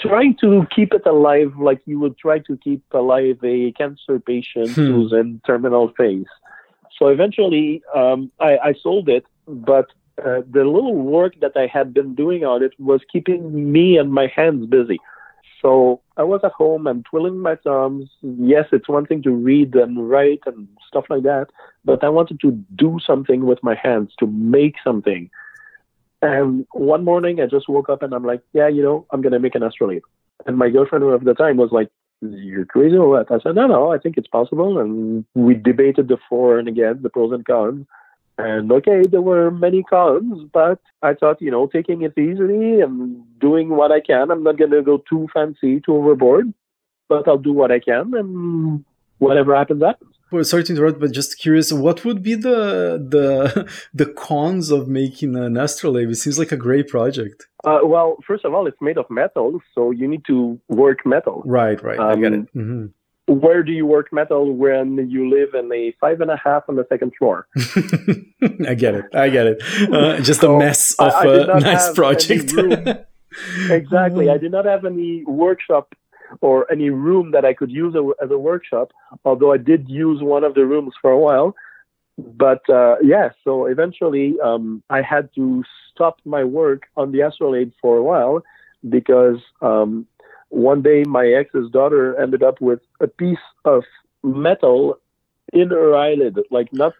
[0.00, 4.70] trying to keep it alive, like you would try to keep alive a cancer patient
[4.70, 4.86] hmm.
[4.86, 6.26] who's in terminal phase.
[6.98, 9.86] So eventually, um, I, I sold it, but
[10.18, 14.12] uh, the little work that I had been doing on it was keeping me and
[14.12, 14.98] my hands busy.
[15.60, 18.10] So I was at home and twiddling my thumbs.
[18.22, 21.48] Yes, it's one thing to read and write and stuff like that,
[21.84, 25.30] but I wanted to do something with my hands, to make something.
[26.20, 29.32] And one morning I just woke up and I'm like, yeah, you know, I'm going
[29.32, 30.02] to make an astrolabe.
[30.46, 31.88] And my girlfriend of the time was like,
[32.20, 33.30] you're crazy or what?
[33.30, 34.78] I said, no, no, I think it's possible.
[34.78, 37.86] And we debated the for and against, the pros and cons.
[38.36, 43.22] And okay, there were many cons, but I thought, you know, taking it easily and
[43.38, 44.30] doing what I can.
[44.30, 46.52] I'm not going to go too fancy, too overboard,
[47.08, 48.84] but I'll do what I can and
[49.18, 50.16] whatever happens, happens.
[50.32, 54.88] Well, sorry to interrupt, but just curious, what would be the the the cons of
[54.88, 56.10] making an astrolabe?
[56.10, 57.46] It seems like a great project.
[57.62, 61.42] Uh, well, first of all, it's made of metal, so you need to work metal.
[61.46, 62.00] Right, right.
[62.00, 62.54] Um, I get it.
[62.54, 62.86] Mm-hmm
[63.26, 66.76] where do you work metal when you live in a five and a half on
[66.76, 67.46] the second floor?
[68.68, 69.06] I get it.
[69.14, 69.62] I get it.
[69.90, 72.52] Uh, just so a mess of a nice project.
[73.70, 74.28] exactly.
[74.28, 75.94] I did not have any workshop
[76.40, 78.92] or any room that I could use as a workshop,
[79.24, 81.54] although I did use one of the rooms for a while.
[82.18, 87.72] But uh, yeah, so eventually um, I had to stop my work on the astrolabe
[87.80, 88.42] for a while
[88.88, 90.06] because um,
[90.54, 93.82] one day my ex's daughter ended up with a piece of
[94.22, 94.98] metal
[95.52, 96.94] in her eyelid, like not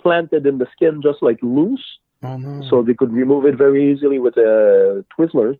[0.00, 1.84] planted in the skin, just like loose.
[2.22, 2.68] Oh, no.
[2.68, 5.58] So they could remove it very easily with uh, Twizzlers.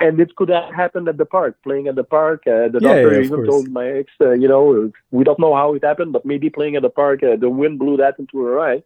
[0.00, 2.42] And it could have happened at the park, playing at the park.
[2.46, 3.48] Uh, the yeah, doctor yeah, even course.
[3.48, 6.76] told my ex, uh, you know, we don't know how it happened, but maybe playing
[6.76, 8.82] at the park, uh, the wind blew that into her eye.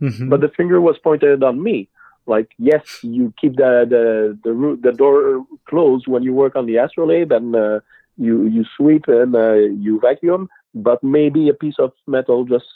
[0.00, 0.28] Mm-hmm.
[0.28, 1.88] But the finger was pointed on me
[2.28, 6.76] like yes, you keep the the the, the door closed when you work on the
[6.76, 7.80] astrolabe and uh,
[8.16, 12.66] you you sweep and uh, you vacuum, but maybe a piece of metal just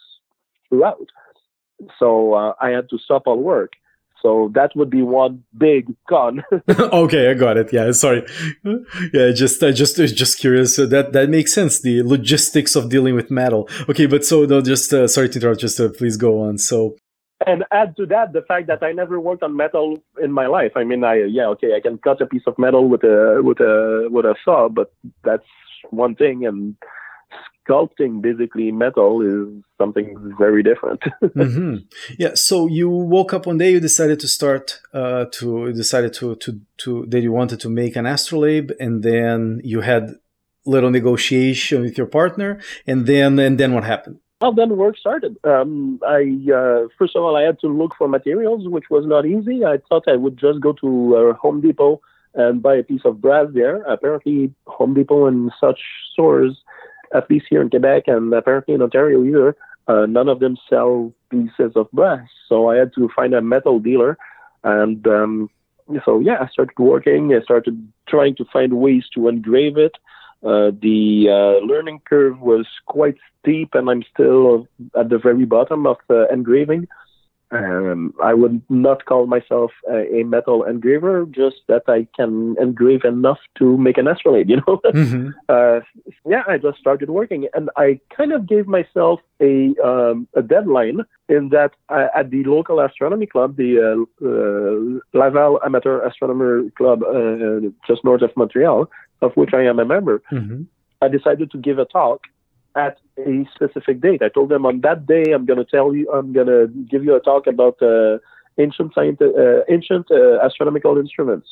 [0.69, 1.09] flew out.
[1.99, 3.73] So uh, I had to stop all work.
[4.23, 6.45] So that would be one big con.
[6.69, 7.73] okay, I got it.
[7.73, 8.25] Yeah, sorry.
[9.13, 10.77] Yeah, just I just just curious.
[10.77, 11.81] So that that makes sense.
[11.81, 13.69] The logistics of dealing with metal.
[13.89, 15.61] Okay, but so no, just uh, sorry to interrupt.
[15.61, 16.59] Just uh, please go on.
[16.59, 16.97] So
[17.47, 20.73] and add to that the fact that I never worked on metal in my life.
[20.77, 23.61] I mean, I yeah, okay, I can cut a piece of metal with a with
[23.61, 24.93] a with a saw, but
[25.25, 25.47] that's
[25.91, 26.77] one thing, and
[27.67, 31.01] sculpting basically metal is something very different.
[31.23, 31.77] mm-hmm.
[32.19, 32.35] Yeah.
[32.35, 36.61] So you woke up one day, you decided to start uh, to decided to to
[36.79, 40.15] to that you wanted to make an astrolabe, and then you had
[40.65, 44.19] little negotiation with your partner, and then and then what happened?
[44.43, 45.39] Well, then work started.
[45.45, 49.25] Um, I uh, first of all I had to look for materials, which was not
[49.25, 49.65] easy.
[49.65, 52.01] I thought I would just go to uh, Home Depot
[52.35, 53.83] and buy a piece of brass there.
[53.83, 55.79] Apparently, Home Depot and such
[56.13, 56.57] stores
[57.15, 59.55] at least here in Quebec and apparently in Ontario either,
[59.87, 62.27] uh, none of them sell pieces of brass.
[62.49, 64.19] So I had to find a metal dealer.
[64.65, 65.51] And um,
[66.05, 67.33] so, yeah, I started working.
[67.33, 67.77] I started
[68.09, 69.93] trying to find ways to engrave it.
[70.43, 74.67] Uh, the uh, learning curve was quite steep, and I'm still
[74.99, 76.89] at the very bottom of uh, engraving.
[77.53, 83.05] Um, I would not call myself a, a, metal engraver, just that I can engrave
[83.05, 84.81] enough to make an astrolabe, you know?
[84.93, 85.31] Mm-hmm.
[85.49, 85.81] Uh,
[86.29, 91.01] yeah, I just started working and I kind of gave myself a, um, a deadline
[91.29, 97.03] in that I, at the local astronomy club, the uh, uh, Laval Amateur Astronomer Club,
[97.03, 98.89] uh, just north of Montreal,
[99.23, 100.63] of which I am a member, mm-hmm.
[101.01, 102.23] I decided to give a talk
[102.75, 104.23] at a specific date.
[104.23, 107.05] I told them on that day I'm going to tell you, I'm going to give
[107.05, 108.19] you a talk about uh,
[108.59, 111.49] ancient uh, ancient uh, astronomical instruments.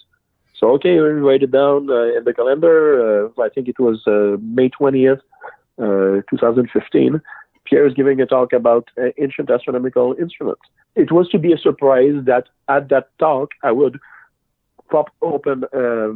[0.57, 3.27] So okay, we write it down uh, in the calendar.
[3.27, 5.21] Uh, I think it was uh, May 20th,
[5.79, 7.21] 2015.
[7.65, 10.63] Pierre is giving a talk about ancient astronomical instruments.
[10.97, 13.99] It was to be a surprise that at that talk I would
[14.91, 15.65] pop open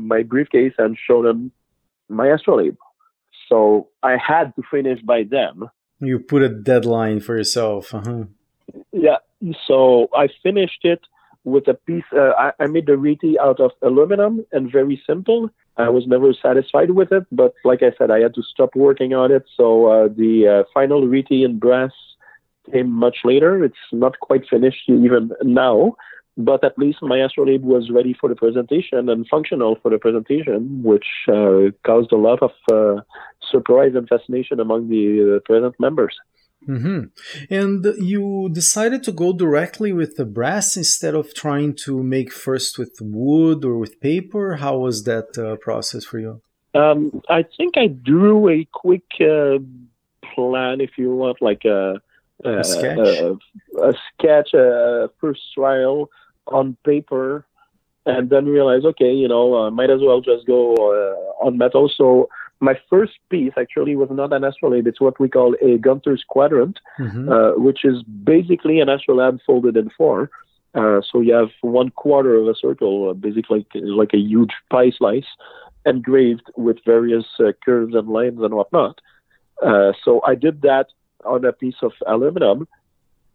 [0.00, 1.52] my briefcase and show them
[2.08, 2.76] my astrolabe.
[3.48, 5.62] So I had to finish by then.
[6.00, 7.94] You put a deadline for yourself.
[7.94, 8.24] Uh-huh.
[8.92, 9.18] Yeah.
[9.66, 11.00] So I finished it
[11.44, 12.04] with a piece.
[12.12, 15.50] Uh, I, I, made the rete out of aluminum and very simple.
[15.76, 19.12] I was never satisfied with it, but like I said, I had to stop working
[19.12, 19.44] on it.
[19.56, 21.92] So uh, the uh, final rete in brass
[22.72, 23.64] came much later.
[23.64, 25.96] It's not quite finished even now,
[26.36, 30.82] but at least my astrolabe was ready for the presentation and functional for the presentation,
[30.82, 33.02] which uh, caused a lot of uh,
[33.50, 36.16] surprise and fascination among the uh, present members.
[36.68, 37.54] Mm-hmm.
[37.54, 42.78] And you decided to go directly with the brass instead of trying to make first
[42.78, 44.56] with wood or with paper.
[44.56, 46.40] How was that uh, process for you?
[46.74, 49.58] Um, I think I drew a quick uh,
[50.34, 52.00] plan, if you want, like a,
[52.44, 53.36] a, a sketch, a,
[53.80, 56.10] a sketch, a first trial
[56.46, 57.46] on paper
[58.06, 61.90] and then realize, okay, you know, uh, might as well just go uh, on metal.
[61.94, 62.28] So
[62.60, 64.86] my first piece actually was not an astrolabe.
[64.86, 67.28] It's what we call a Gunter's quadrant, mm-hmm.
[67.28, 70.30] uh, which is basically an astrolabe folded in four.
[70.74, 74.90] Uh, so you have one quarter of a circle, uh, basically like a huge pie
[74.90, 75.26] slice,
[75.86, 79.00] engraved with various uh, curves and lines and whatnot.
[80.04, 80.86] so I did that
[81.24, 82.66] on a piece of aluminum.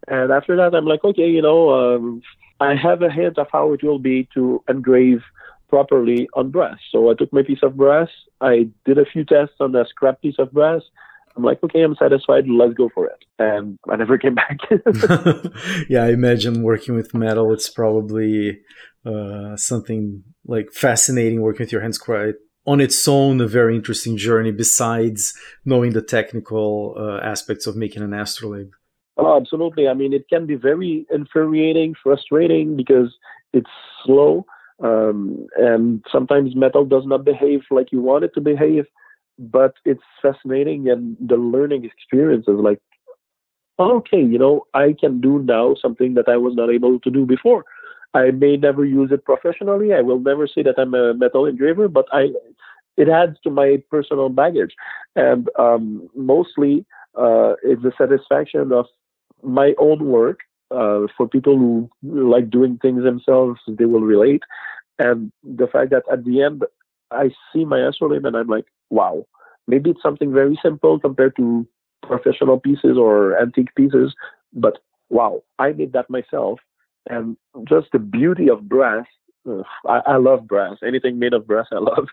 [0.07, 2.21] And after that, I'm like, okay, you know, um,
[2.59, 5.21] I have a hint of how it will be to engrave
[5.69, 6.77] properly on brass.
[6.91, 8.09] So I took my piece of brass,
[8.41, 10.81] I did a few tests on a scrap piece of brass.
[11.35, 12.45] I'm like, okay, I'm satisfied.
[12.49, 13.23] Let's go for it.
[13.37, 14.57] And I never came back.
[15.89, 18.59] yeah, I imagine working with metal, it's probably
[19.05, 24.17] uh, something like fascinating working with your hands quite on its own a very interesting
[24.17, 25.33] journey besides
[25.65, 28.69] knowing the technical uh, aspects of making an astrolabe.
[29.17, 29.87] Oh, absolutely.
[29.87, 33.15] I mean, it can be very infuriating, frustrating because
[33.53, 33.69] it's
[34.05, 34.45] slow.
[34.83, 38.85] Um, and sometimes metal does not behave like you want it to behave,
[39.37, 40.89] but it's fascinating.
[40.89, 42.79] And the learning experience is like,
[43.79, 47.25] okay, you know, I can do now something that I was not able to do
[47.25, 47.65] before.
[48.13, 49.93] I may never use it professionally.
[49.93, 52.29] I will never say that I'm a metal engraver, but I,
[52.97, 54.73] it adds to my personal baggage.
[55.15, 58.85] And um, mostly, uh, it's the satisfaction of
[59.43, 60.39] my own work
[60.71, 64.43] uh, for people who like doing things themselves, they will relate.
[64.97, 66.63] And the fact that at the end,
[67.11, 69.25] I see my astrolabe and I'm like, wow,
[69.67, 71.67] maybe it's something very simple compared to
[72.03, 74.13] professional pieces or antique pieces,
[74.53, 74.79] but
[75.09, 76.59] wow, I made that myself.
[77.09, 79.05] And just the beauty of brass,
[79.87, 80.77] I, I love brass.
[80.85, 82.07] Anything made of brass, I love.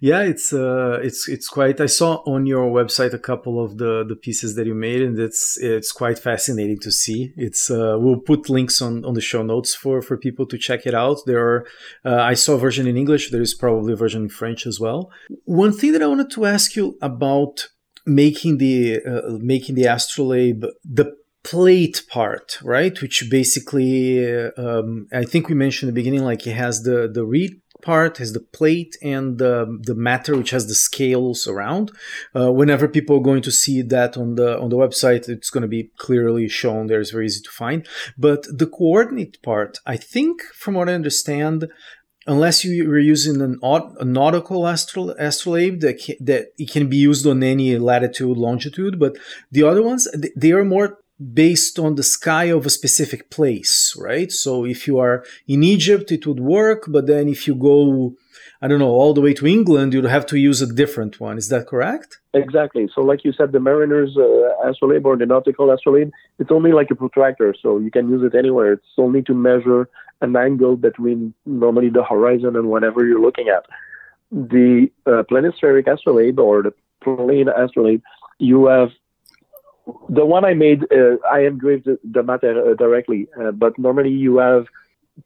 [0.00, 1.80] Yeah, it's uh, it's it's quite.
[1.80, 5.18] I saw on your website a couple of the the pieces that you made, and
[5.18, 7.32] it's it's quite fascinating to see.
[7.36, 10.86] It's uh, we'll put links on on the show notes for for people to check
[10.86, 11.18] it out.
[11.26, 11.66] There are
[12.04, 13.30] uh, I saw a version in English.
[13.30, 15.10] There is probably a version in French as well.
[15.44, 17.68] One thing that I wanted to ask you about
[18.06, 23.00] making the uh, making the astrolabe the plate part, right?
[23.00, 24.24] Which basically,
[24.56, 28.18] um, I think we mentioned in the beginning, like it has the the rete part
[28.18, 31.90] has the plate and the, the mater which has the scales around.
[32.34, 35.62] Uh, whenever people are going to see that on the on the website it's going
[35.62, 37.86] to be clearly shown there it's very easy to find.
[38.16, 41.68] But the coordinate part i think from what i understand
[42.26, 47.42] unless you were using an a nautical astrolabe that that it can be used on
[47.42, 49.16] any latitude longitude but
[49.50, 50.06] the other ones
[50.36, 54.30] they are more based on the sky of a specific place, right?
[54.30, 58.14] So if you are in Egypt, it would work, but then if you go,
[58.62, 61.36] I don't know, all the way to England, you'd have to use a different one.
[61.36, 62.18] Is that correct?
[62.34, 62.88] Exactly.
[62.94, 66.90] So, like you said, the mariner's uh, astrolabe or the nautical astrolabe, it's only like
[66.92, 68.74] a protractor, so you can use it anywhere.
[68.74, 69.88] It's only to measure
[70.20, 73.64] an angle between normally the horizon and whatever you're looking at.
[74.30, 78.02] The uh, planispheric astrolabe or the plane astrolabe,
[78.38, 78.90] you have
[80.08, 84.10] the one I made, uh, I engraved the, the mater uh, directly, uh, but normally
[84.10, 84.66] you have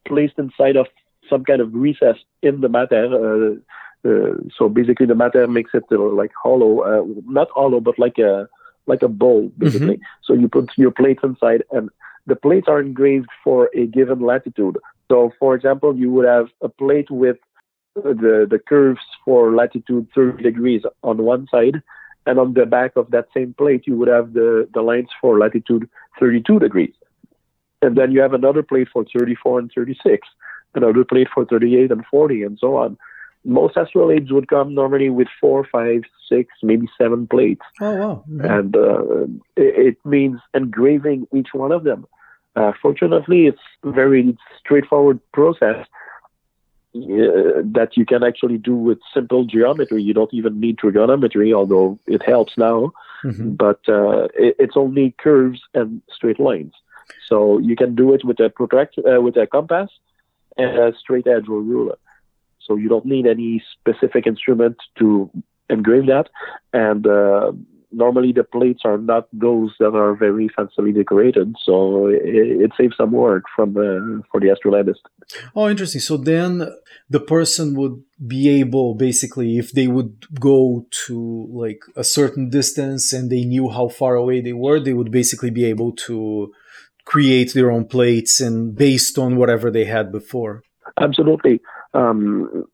[0.07, 0.87] placed inside of
[1.29, 3.07] some kind of recess in the mater.
[3.07, 8.19] Uh, uh, so basically, the mater makes it uh, like hollow, not hollow, but like
[8.19, 8.49] a
[8.87, 9.97] like a bowl, basically.
[9.97, 10.25] Mm-hmm.
[10.25, 11.89] So you put your plates inside, and
[12.27, 14.79] the plates are engraved for a given latitude.
[15.11, 17.37] So, for example, you would have a plate with
[17.95, 21.83] the the curves for latitude 30 degrees on one side,
[22.27, 25.39] and on the back of that same plate, you would have the, the lines for
[25.39, 25.89] latitude
[26.21, 26.95] 32 degrees.
[27.81, 30.29] And then you have another plate for 34 and 36,
[30.75, 32.97] another plate for 38 and 40, and so on.
[33.45, 37.63] Most astrolabes would come normally with four, five, six, maybe seven plates.
[37.81, 38.25] Oh, wow.
[38.31, 38.45] Mm-hmm.
[38.45, 39.25] And uh,
[39.57, 42.07] it, it, means engraving each one of them.
[42.55, 45.87] Uh, fortunately, it's a very straightforward process
[46.95, 50.03] uh, that you can actually do with simple geometry.
[50.03, 52.93] You don't even need trigonometry, although it helps now.
[53.25, 53.53] Mm-hmm.
[53.53, 56.75] But uh, it, it's only curves and straight lines.
[57.29, 59.91] So you can do it with a protractor, uh, with a compass,
[60.57, 61.97] and a straight edge or ruler.
[62.61, 65.31] So you don't need any specific instrument to
[65.71, 66.29] engrave that.
[66.73, 67.53] And uh,
[67.93, 72.97] normally the plates are not those that are very fancily decorated, so it, it saves
[72.97, 75.01] some work from uh, for the astrolabist.
[75.55, 76.01] Oh, interesting.
[76.01, 76.69] So then
[77.09, 83.13] the person would be able, basically, if they would go to like a certain distance
[83.13, 86.53] and they knew how far away they were, they would basically be able to
[87.05, 90.63] create their own plates and based on whatever they had before.
[91.01, 91.61] Absolutely.
[91.95, 92.65] Um,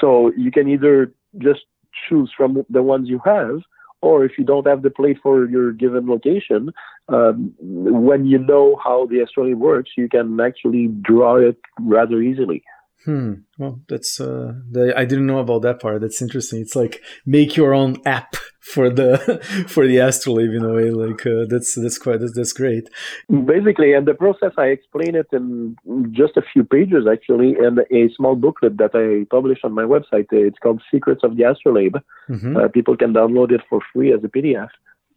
[0.00, 1.60] so you can either just
[2.08, 3.60] choose from the ones you have
[4.02, 6.72] or if you don't have the plate for your given location,
[7.08, 12.62] um, when you know how the astrolabe works, you can actually draw it rather easily.
[13.04, 13.32] Hmm.
[13.58, 16.02] Well, that's uh, the, I didn't know about that part.
[16.02, 16.60] That's interesting.
[16.60, 19.16] It's like make your own app for the
[19.68, 20.90] for the astrolabe in a way.
[20.90, 22.88] Like uh, that's that's quite that's, that's great.
[23.28, 25.76] Basically, and the process I explain it in
[26.12, 30.26] just a few pages actually, in a small booklet that I published on my website.
[30.30, 31.96] It's called Secrets of the Astrolabe.
[32.28, 32.56] Mm-hmm.
[32.56, 34.68] Uh, people can download it for free as a PDF.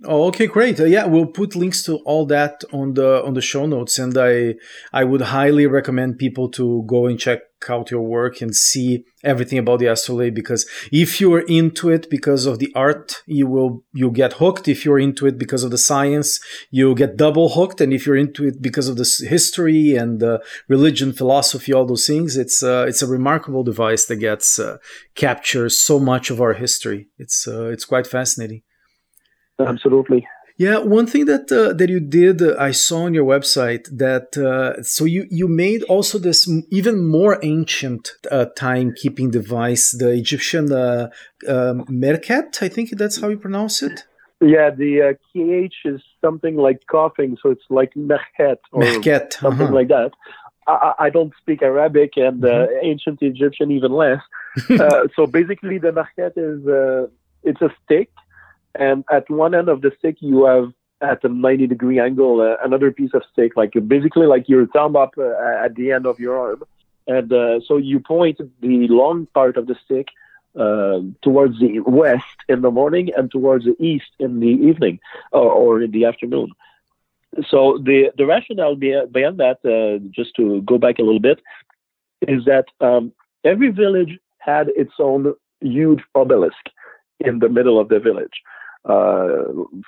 [0.06, 0.80] Oh, okay, great.
[0.82, 4.18] Uh, yeah, we'll put links to all that on the on the show notes, and
[4.18, 4.56] I
[4.92, 7.40] I would highly recommend people to go and check
[7.70, 12.46] out your work and see everything about the astrolabe because if you're into it because
[12.46, 14.68] of the art, you will you get hooked.
[14.68, 18.18] If you're into it because of the science, you get double hooked, and if you're
[18.18, 20.22] into it because of the history and
[20.68, 24.80] religion, philosophy, all those things, it's uh, it's a remarkable device that gets uh,
[25.16, 27.08] captures so much of our history.
[27.18, 28.64] It's uh, it's quite fascinating.
[29.60, 30.28] Absolutely.
[30.58, 34.38] Yeah, one thing that uh, that you did, uh, I saw on your website that
[34.38, 40.72] uh, so you you made also this even more ancient uh, timekeeping device, the Egyptian
[40.72, 41.10] uh,
[41.48, 42.62] um, Merkhet.
[42.62, 44.06] I think that's how you pronounce it.
[44.42, 49.68] Yeah, the kh uh, is something like coughing, so it's like Merkhet or Merkhet, something
[49.68, 49.74] uh-huh.
[49.74, 50.12] like that.
[50.68, 52.86] I, I, don't speak Arabic and mm-hmm.
[52.86, 54.22] ancient Egyptian even less.
[55.16, 57.10] so basically, the Merkhet is
[57.44, 58.10] it's a stick
[58.76, 60.72] and at one end of the stick you have
[61.02, 64.96] at a 90 degree angle uh, another piece of stick like basically like your thumb
[64.96, 66.64] up uh, at the end of your arm.
[67.06, 70.08] And uh, so you point the long part of the stick
[70.58, 75.00] uh, towards the west in the morning and towards the east in the evening
[75.32, 76.52] or, or in the afternoon.
[77.50, 81.42] So the the rationale behind that uh, just to go back a little bit
[82.28, 83.12] is that um,
[83.44, 86.70] every village had its own huge obelisk
[87.20, 88.42] in the middle of the village
[88.86, 89.44] uh,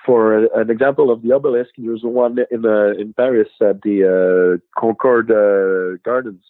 [0.05, 4.79] for an example of the obelisk, there's one in uh, in Paris at the uh,
[4.79, 6.43] Concorde uh, Gardens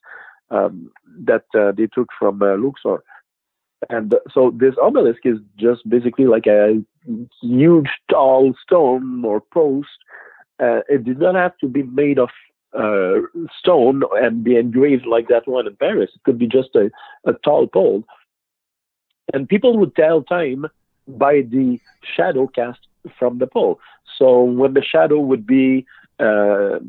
[0.52, 0.92] um,
[1.24, 3.04] that uh, they took from uh, Luxor.
[3.90, 6.84] And so this obelisk is just basically like a
[7.42, 9.90] huge tall stone or post.
[10.60, 12.30] it did not have to be made of
[13.60, 16.12] stone and be engraved like that one in Paris.
[16.16, 16.92] It could be just a,
[17.26, 18.04] a tall pole.
[19.34, 20.66] And people would tell time
[21.08, 21.80] by the
[22.16, 22.80] shadow cast
[23.18, 23.80] from the pole.
[24.18, 25.86] So when the shadow would be
[26.20, 26.80] uh,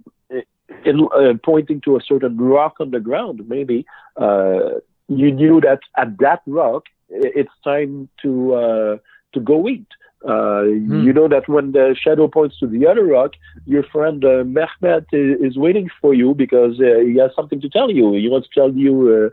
[0.84, 3.86] in, uh, pointing to a certain rock on the ground, maybe
[4.16, 8.96] uh, you knew that at that rock it's time to uh,
[9.32, 9.86] to go eat.
[10.24, 11.02] Uh, hmm.
[11.04, 13.32] You know that when the shadow points to the other rock,
[13.64, 17.68] your friend uh, Mehmet is, is, waiting for you because uh, he has something to
[17.68, 18.14] tell you.
[18.14, 19.30] He wants to tell you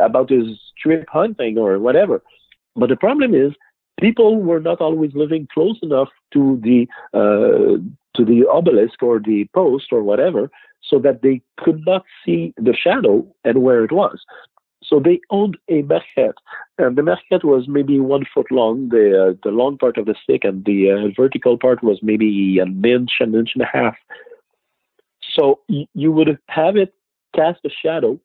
[0.00, 2.22] about his trip hunting or whatever.
[2.76, 3.52] But the problem is,
[4.00, 7.78] people were not always living close enough to the uh,
[8.16, 10.50] to the obelisk or the post or whatever,
[10.82, 14.20] so that they could not see the shadow and where it was.
[14.82, 16.32] So they owned a Merkhet,
[16.78, 20.14] and the Merkhet was maybe one foot long, the uh, the long part of the
[20.22, 23.96] stick, and the uh, vertical part was maybe an inch, an inch and a half.
[25.36, 26.94] So y- you would have it
[27.34, 28.18] cast a shadow.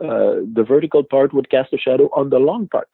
[0.00, 2.88] Uh, the vertical part would cast a shadow on the long part,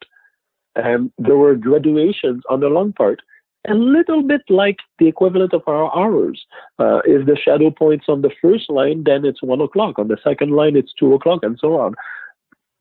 [0.75, 3.21] and there were graduations on the long part,
[3.67, 6.45] a little bit like the equivalent of our hours.
[6.79, 9.99] Uh, if the shadow points on the first line, then it's one o'clock.
[9.99, 11.93] On the second line, it's two o'clock, and so on.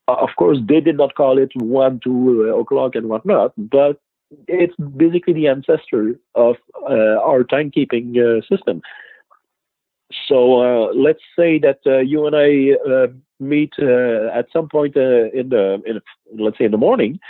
[0.09, 4.01] Uh, of course, they did not call it one, two o'clock and whatnot, but
[4.49, 6.57] it's basically the ancestor of
[6.89, 8.81] uh, our timekeeping uh, system.
[10.27, 15.49] So uh, let's say that uh, you and I uh, meet at some point in
[15.51, 16.01] the, in,
[16.39, 17.21] let's say in the morning,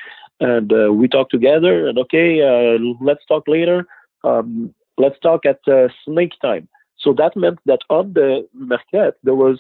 [0.41, 1.89] and we talk together.
[1.89, 3.87] And okay, let's talk later.
[4.25, 5.61] Um, let's talk at
[6.05, 6.69] snake time.
[6.99, 9.59] So that meant that on the Merkhet there was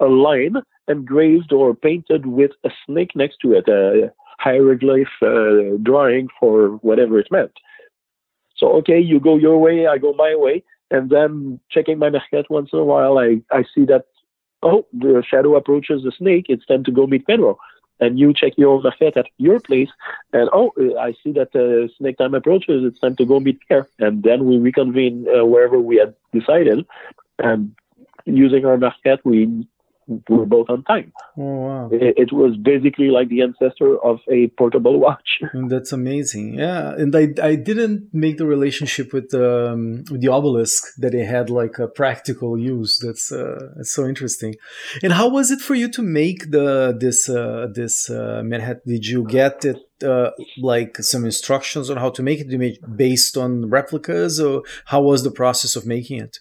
[0.00, 0.56] a, line
[0.88, 7.20] engraved or painted with a snake next to it, a hieroglyph uh, drawing for whatever
[7.20, 7.52] it meant.
[8.56, 12.50] So, okay, you go your way, I go my way, and then checking my Merkhet
[12.50, 14.06] once in a while, I, I see that,
[14.62, 17.56] oh, the shadow approaches the snake, it's time to go meet Pedro.
[18.00, 19.90] And you check your Merkhet at your place,
[20.32, 23.86] and oh, I see that uh, snake time approaches, it's time to go meet Pierre.
[23.98, 26.86] And then we reconvene uh, wherever we had decided,
[27.38, 27.74] and
[28.24, 29.66] using our Merkhet, we
[30.28, 31.12] were both on time.
[31.36, 31.88] Oh, wow.
[31.92, 35.40] It, it, was basically like the ancestor of a portable watch.
[35.52, 36.54] And that's amazing.
[36.54, 41.26] Yeah, and I, I didn't make the relationship with um, with the obelisk that it
[41.26, 42.98] had like a practical use.
[42.98, 44.56] That's uh, that's so interesting.
[45.02, 48.82] And how was it for you to make the this uh, this uh, Manhattan?
[48.86, 53.70] Did you get it uh, like some instructions on how to make it based on
[53.70, 56.38] replicas, or how was the process of making it?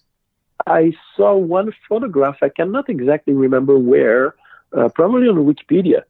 [0.70, 2.38] I saw one photograph.
[2.42, 4.36] I cannot exactly remember where,
[4.78, 6.04] uh, probably on Wikipedia,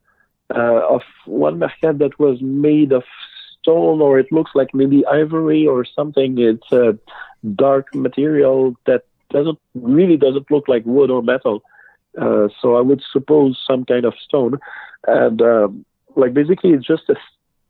[0.54, 3.04] uh, of one Merkhet that was made of
[3.58, 6.38] stone, or it looks like maybe ivory or something.
[6.38, 6.98] It's a
[7.54, 11.62] dark material that doesn't really doesn't look like wood or metal.
[12.20, 14.58] Uh, so I would suppose some kind of stone,
[15.06, 15.84] and um,
[16.16, 17.16] like basically it's just a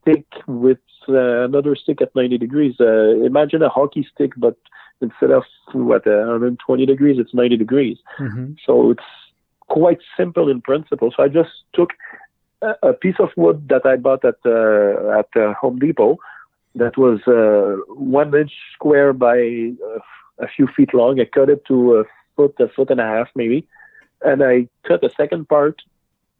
[0.00, 0.78] stick with
[1.08, 2.74] uh, another stick at 90 degrees.
[2.80, 4.56] Uh, imagine a hockey stick, but
[5.00, 7.98] instead of what uh, 120 degrees, it's 90 degrees.
[8.18, 8.54] Mm-hmm.
[8.64, 9.04] So it's
[9.68, 11.12] quite simple in principle.
[11.16, 11.90] So I just took
[12.62, 16.18] a, a piece of wood that I bought at uh, at uh, Home Depot
[16.74, 19.98] that was uh, one inch square by uh,
[20.38, 21.20] a few feet long.
[21.20, 22.04] I cut it to a
[22.36, 23.66] foot, a foot and a half maybe,
[24.22, 25.82] and I cut a second part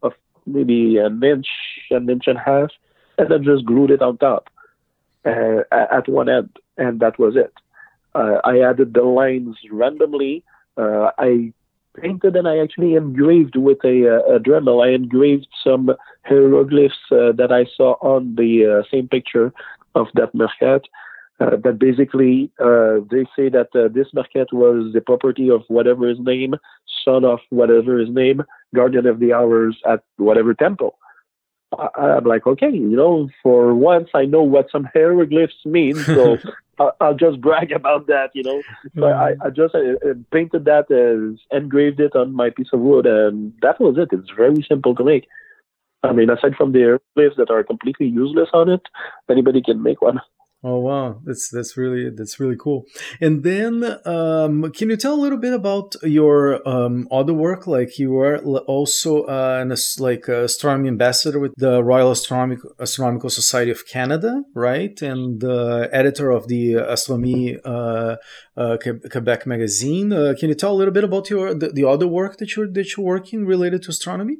[0.02, 0.12] of
[0.46, 1.48] maybe an inch,
[1.90, 2.70] an inch and a half,
[3.18, 4.48] and then just glued it on top
[5.24, 7.52] uh, at one end, and that was it.
[8.14, 10.44] Uh, I added the lines randomly.
[10.76, 11.52] Uh, I
[12.00, 14.84] painted and I actually engraved with a, uh, a Dremel.
[14.84, 15.90] I engraved some
[16.24, 19.52] hieroglyphs uh, that I saw on the uh, same picture
[19.94, 20.84] of that Merkhet.
[21.40, 26.54] Uh, that basically they say that this Merkhet was the property of whatever his name,
[27.02, 28.42] son of whatever his name,
[28.74, 30.98] guardian of the hours at whatever temple.
[31.78, 36.36] I, am like, okay, you know, for once I know what some hieroglyphs mean, so
[37.00, 38.62] I'll just brag about that, you know.
[38.94, 39.42] So mm-hmm.
[39.42, 43.06] I, I just uh, uh, painted that as engraved it on my piece of wood,
[43.06, 44.08] and that was it.
[44.12, 45.26] It's very simple to make.
[46.02, 48.80] I mean, aside from the hieroglyphs that are completely useless on it,
[49.30, 50.20] anybody can make one.
[50.62, 52.84] Oh wow, that's that's really that's really cool.
[53.18, 57.66] And then, um, can you tell a little bit about your um, other work?
[57.66, 63.70] Like you are also uh, an like astronomy ambassador with the Royal Astronomical, Astronomical Society
[63.70, 65.00] of Canada, right?
[65.00, 68.16] And the editor of the Astronomie uh,
[68.54, 68.76] uh,
[69.10, 70.12] Quebec magazine.
[70.12, 72.70] Uh, can you tell a little bit about your the, the other work that you're
[72.70, 74.36] that you're working related to astronomy?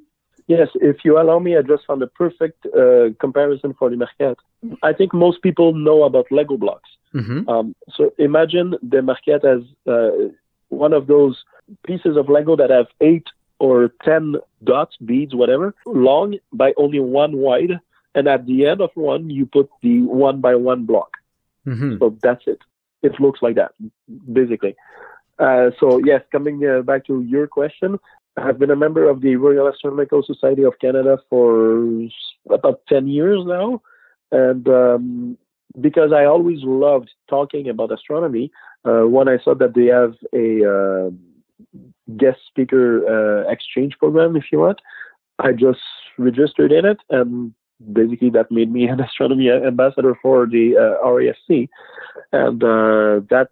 [0.51, 4.35] Yes, if you allow me, I just found a perfect uh, comparison for the Merkhet.
[4.83, 6.91] I think most people know about Lego blocks.
[7.15, 7.49] Mm-hmm.
[7.49, 10.33] Um, so imagine the Merkhet as uh,
[10.69, 11.45] one of those
[11.87, 13.29] pieces of Lego that have eight
[13.61, 14.35] or 10
[14.65, 17.79] dots, beads, whatever, long by only one wide.
[18.17, 21.13] And at the end of one, you put the one by one block.
[21.65, 21.99] Mm-hmm.
[22.01, 22.59] So that's it.
[23.03, 23.73] It looks like that,
[24.33, 24.75] basically.
[25.39, 28.01] Uh, so, yes, coming uh, back to your question,
[28.41, 32.09] I've been a member of the Royal Astronomical Society of Canada for
[32.51, 33.82] about 10 years now.
[34.32, 35.38] And um,
[35.80, 38.51] because I always loved talking about astronomy,
[38.84, 41.11] uh, when I saw that they have a uh,
[42.16, 44.80] guest speaker uh, exchange program, if you want,
[45.38, 45.80] I just
[46.16, 46.99] registered in it.
[47.11, 47.53] And
[47.93, 51.68] basically, that made me an astronomy ambassador for the uh, RASC.
[52.32, 53.49] And uh, that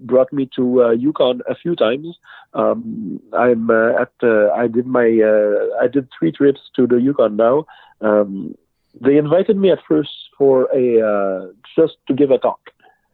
[0.00, 2.16] brought me to uh, Yukon a few times.
[2.54, 6.96] Um, I'm uh, at uh, I did my uh, I did three trips to the
[6.96, 7.66] Yukon now.
[8.00, 8.54] Um,
[9.00, 12.60] they invited me at first for a uh, just to give a talk,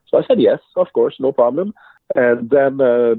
[0.08, 1.74] so I said yes, of course, no problem.
[2.14, 3.14] And then uh,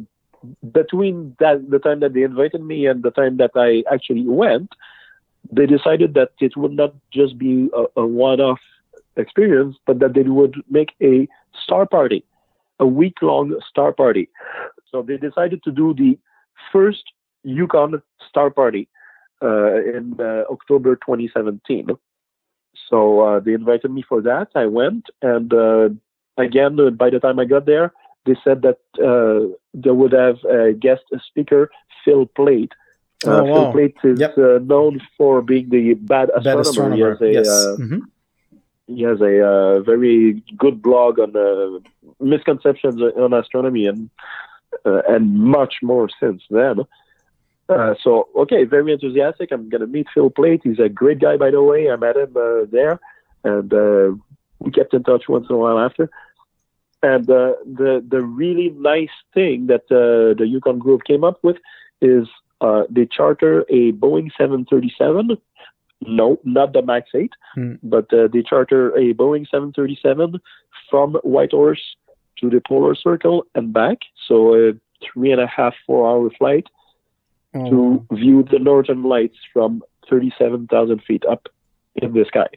[0.72, 4.70] between that the time that they invited me and the time that I actually went,
[5.52, 8.60] they decided that it would not just be a, a one-off
[9.18, 11.28] experience, but that they would make a
[11.64, 12.24] star party
[12.84, 14.26] a week long star party.
[14.90, 16.12] So they decided to do the
[16.74, 17.04] first
[17.58, 17.92] Yukon
[18.30, 18.84] star party
[19.48, 21.88] uh, in uh, October 2017.
[22.90, 24.48] So uh, they invited me for that.
[24.64, 25.90] I went, and uh,
[26.46, 27.88] again, uh, by the time I got there,
[28.26, 28.80] they said that
[29.10, 29.42] uh,
[29.84, 31.62] they would have a guest speaker,
[32.04, 32.72] Phil Plait.
[33.26, 33.54] Oh, wow.
[33.54, 34.38] Phil Plait is Yep.
[34.74, 36.62] known for being the bad Bad astronomer.
[36.62, 36.96] astronomer.
[36.96, 37.48] He has a, yes.
[37.48, 38.00] uh, Mhm.
[38.88, 41.80] He has a uh, very good blog on uh,
[42.20, 44.10] misconceptions on astronomy and
[44.86, 46.80] uh, and much more since then.
[47.70, 49.52] Uh, so okay, very enthusiastic.
[49.52, 50.62] I'm gonna meet Phil Plait.
[50.64, 51.90] He's a great guy, by the way.
[51.90, 53.00] I met him uh, there,
[53.46, 54.12] and uh,
[54.60, 56.10] we kept in touch once in a while after.
[57.02, 61.58] And the the really nice thing that the Yukon group came up with
[62.02, 62.28] is
[62.90, 65.38] they charter a Boeing 737
[66.08, 67.74] no, not the Max 8, Hmm.
[67.84, 70.40] but uh, they charter a Boeing 737
[70.90, 71.82] from Whitehorse
[72.40, 73.98] to the Polar Circle and back.
[74.28, 74.74] So a
[75.06, 76.68] three and a half, four hour flight
[77.56, 77.70] Oh,
[78.10, 81.48] to view the northern lights from 37,000 feet up
[81.96, 82.48] in the sky.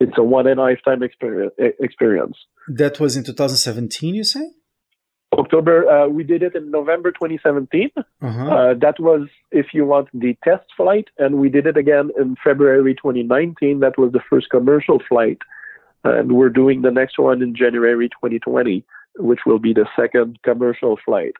[0.00, 2.36] It's a one in a lifetime experience.
[2.68, 4.50] that was in 2017, you say?
[5.48, 7.90] October, uh, we did it in November 2017.
[7.96, 8.44] Uh-huh.
[8.44, 12.36] Uh, that was, if you want, the test flight, and we did it again in
[12.44, 13.80] February 2019.
[13.80, 15.38] That was the first commercial flight,
[16.04, 18.84] and we're doing the next one in January 2020,
[19.16, 21.32] which will be the second commercial flight.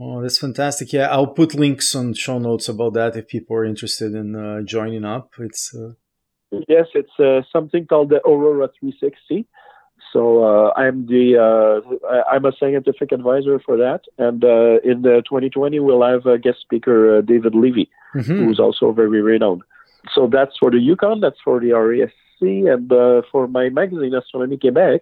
[0.00, 0.92] Oh, that's fantastic.
[0.92, 4.62] Yeah, I'll put links on show notes about that if people are interested in uh,
[4.62, 5.30] joining up.
[5.38, 5.92] It's uh,
[6.68, 9.46] Yes, it's uh, something called the Aurora 360.
[10.12, 15.22] So uh, I'm the uh, I'm a scientific advisor for that, and uh, in the
[15.26, 17.88] 2020 we'll have a guest speaker uh, David Levy.
[18.14, 18.44] mhm.
[18.44, 19.62] who's also very renowned.
[20.14, 24.58] So that's for the Yukon, that's for the RASC, and uh, for my magazine, Astronomie
[24.58, 25.00] Québec.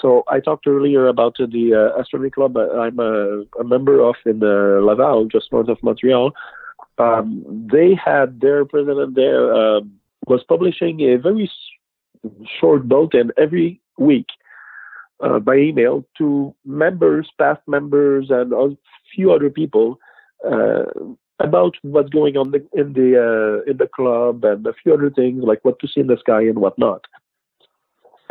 [0.00, 4.00] So I talked earlier about uh, the uh, Astronomy Club uh, I'm a, a member
[4.00, 6.32] of in uh, Laval, just north of Montreal.
[6.98, 9.92] Um, they had their president there um
[10.26, 11.48] was publishing a very
[12.58, 14.26] short bulletin every week
[15.20, 18.76] uh, by email to members, past members, and a
[19.14, 19.98] few other people
[20.46, 20.84] uh,
[21.38, 25.10] about what's going on the, in the uh, in the club and a few other
[25.10, 27.02] things like what to see in the sky and whatnot.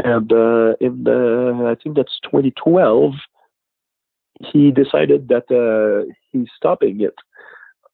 [0.04, 3.14] And uh, in the I think that's 2012,
[4.52, 7.16] he decided that uh, he's stopping it,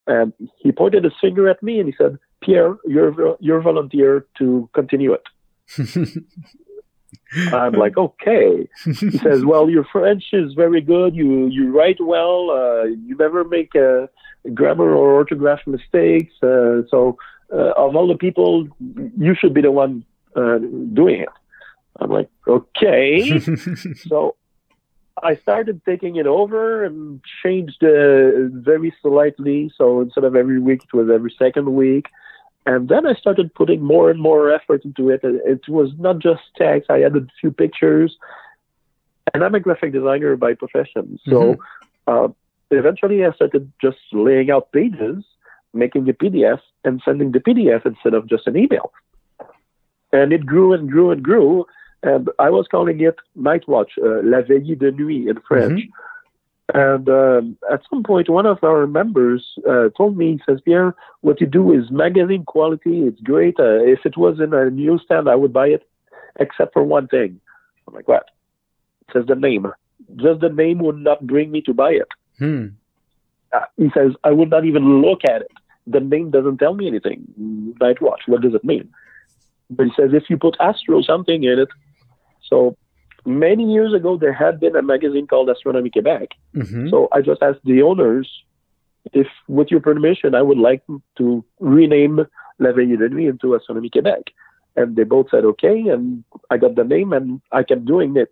[0.07, 4.69] and he pointed his finger at me and he said, "Pierre, you're you're volunteer to
[4.73, 5.23] continue it."
[7.53, 8.67] I'm like, okay.
[8.83, 11.15] He says, "Well, your French is very good.
[11.15, 12.51] You you write well.
[12.51, 14.07] Uh, you never make uh,
[14.53, 16.33] grammar or orthograph mistakes.
[16.43, 17.17] Uh, so,
[17.53, 18.67] uh, of all the people,
[19.17, 20.03] you should be the one
[20.35, 20.57] uh,
[20.93, 21.29] doing it."
[21.99, 23.39] I'm like, okay.
[24.07, 24.35] so,
[25.21, 29.71] I started taking it over and changed uh, very slightly.
[29.77, 32.07] So instead of every week, it was every second week.
[32.65, 35.21] And then I started putting more and more effort into it.
[35.23, 36.91] It was not just text.
[36.91, 38.17] I added a few pictures.
[39.33, 41.19] And I'm a graphic designer by profession.
[41.27, 41.55] So
[42.07, 42.27] uh,
[42.69, 45.23] eventually I started just laying out pages,
[45.73, 48.91] making the PDF, and sending the PDF instead of just an email.
[50.11, 51.65] And it grew and grew and grew.
[52.03, 55.81] And I was calling it Night Watch, uh, La Veille de Nuit in French.
[56.73, 60.95] And um, at some point, one of our members uh, told me, he says, Pierre,
[61.21, 63.01] what you do is magazine quality.
[63.01, 63.59] It's great.
[63.59, 65.83] Uh, if it was in a newsstand, I would buy it,
[66.39, 67.41] except for one thing.
[67.87, 68.29] I'm like, what?
[69.07, 69.67] It says the name.
[70.15, 72.07] Just the name would not bring me to buy it.
[72.39, 72.67] Hmm.
[73.53, 75.51] uh, he says, I would not even look at it.
[75.87, 77.25] The name doesn't tell me anything.
[77.81, 78.89] Night Watch, what does it mean?
[79.69, 81.69] But he says, if you put Astro something in it,
[82.43, 82.75] so
[83.25, 86.29] many years ago, there had been a magazine called Astronomy Quebec.
[86.55, 86.89] Mm-hmm.
[86.89, 88.29] So I just asked the owners
[89.13, 90.83] if, with your permission, I would like
[91.17, 92.25] to rename
[92.59, 94.23] La Veille de Nuit into Astronomy Quebec.
[94.75, 98.31] And they both said okay, and I got the name, and I kept doing it.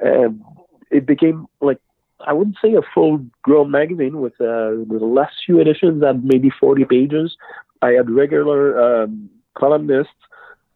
[0.00, 0.42] And
[0.90, 1.78] it became like
[2.26, 6.86] I wouldn't say a full-grown magazine with uh, the last few editions had maybe 40
[6.86, 7.36] pages.
[7.82, 10.12] I had regular um, columnists.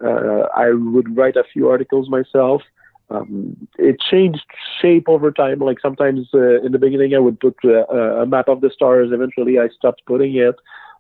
[0.05, 2.63] Uh, I would write a few articles myself.
[3.11, 4.45] Um, it changed
[4.81, 5.59] shape over time.
[5.59, 7.87] Like sometimes uh, in the beginning, I would put uh,
[8.23, 9.11] a map of the stars.
[9.13, 10.55] Eventually, I stopped putting it.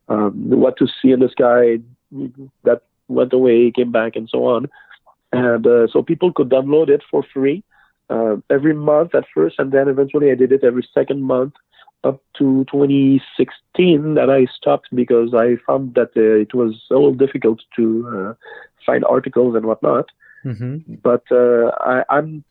[0.09, 1.79] Um, what to see in the sky
[2.65, 4.69] that went away, came back, and so on.
[5.33, 7.63] And uh, so people could download it for free
[8.09, 11.55] uh, every month at first, and then eventually I did it every second month
[12.03, 17.15] up to 2016 that I stopped because I found that uh, it was a little
[17.15, 18.35] difficult to uh,
[18.85, 20.07] find articles and whatnot.
[20.45, 20.95] Mm-hmm.
[21.03, 22.45] But uh, I, I'm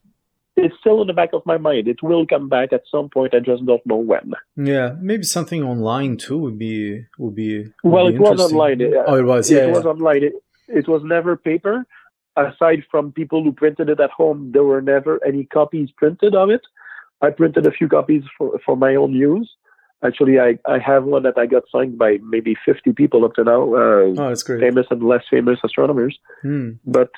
[0.56, 1.88] it's still in the back of my mind.
[1.88, 3.34] It will come back at some point.
[3.34, 4.34] I just don't know when.
[4.58, 7.60] Yeah, maybe something online too would be would be.
[7.84, 8.82] Would well, be it was online.
[8.82, 9.50] It- Oh, it was.
[9.50, 9.74] Yeah, it yeah.
[9.76, 10.24] was online.
[10.24, 10.34] It,
[10.68, 11.86] it was never paper.
[12.36, 16.50] Aside from people who printed it at home, there were never any copies printed of
[16.50, 16.62] it.
[17.22, 19.50] I printed a few copies for, for my own use.
[20.06, 23.44] Actually, I, I have one that I got signed by maybe 50 people up to
[23.44, 24.62] now, uh, Oh, that's great.
[24.62, 26.18] famous and less famous astronomers.
[26.42, 26.74] Hmm.
[26.86, 27.10] But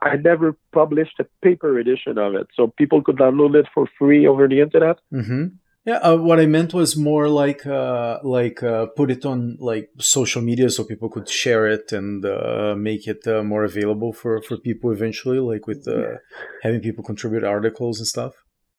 [0.00, 4.26] I, never published a paper edition of it, so people could download it for free
[4.26, 4.98] over the internet.
[5.12, 5.44] Mm-hmm.
[5.84, 9.90] Yeah, uh, what I meant was more like uh, like uh, put it on like
[9.98, 14.40] social media so people could share it and uh, make it uh, more available for,
[14.42, 16.18] for people eventually, like with uh,
[16.62, 18.34] having people contribute articles and stuff.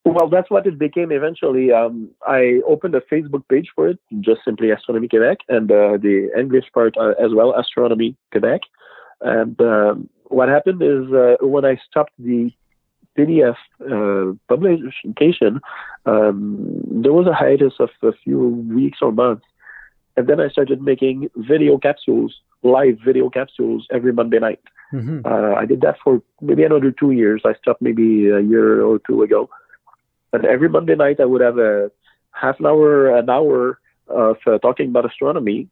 [0.05, 1.71] Well, that's what it became eventually.
[1.71, 6.29] Um, I opened a Facebook page for it, just simply Astronomy Quebec, and uh, the
[6.37, 8.61] English part uh, as well, Astronomy Quebec.
[9.23, 12.51] And um, what happened is uh, when I stopped the
[13.17, 15.61] PDF uh, publication,
[16.05, 18.39] um, there was a hiatus of a few
[18.73, 19.45] weeks or months.
[20.15, 24.59] And then I started making video capsules, live video capsules every Monday night.
[24.93, 25.25] Mm-hmm.
[25.25, 27.41] Uh, I did that for maybe another two years.
[27.45, 29.49] I stopped maybe a year or two ago.
[30.33, 31.91] And every Monday night, I would have a
[32.31, 35.67] half an hour, an hour of uh, talking about astronomy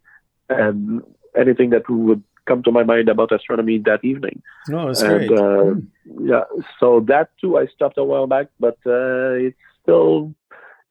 [0.49, 1.01] and
[1.35, 4.41] anything that we would come to my mind about astronomy that evening.
[4.71, 5.31] Oh, that's and great.
[5.39, 6.27] uh, Hmm.
[6.27, 6.43] yeah,
[6.79, 10.33] so that too, I stopped a while back, but uh, it's still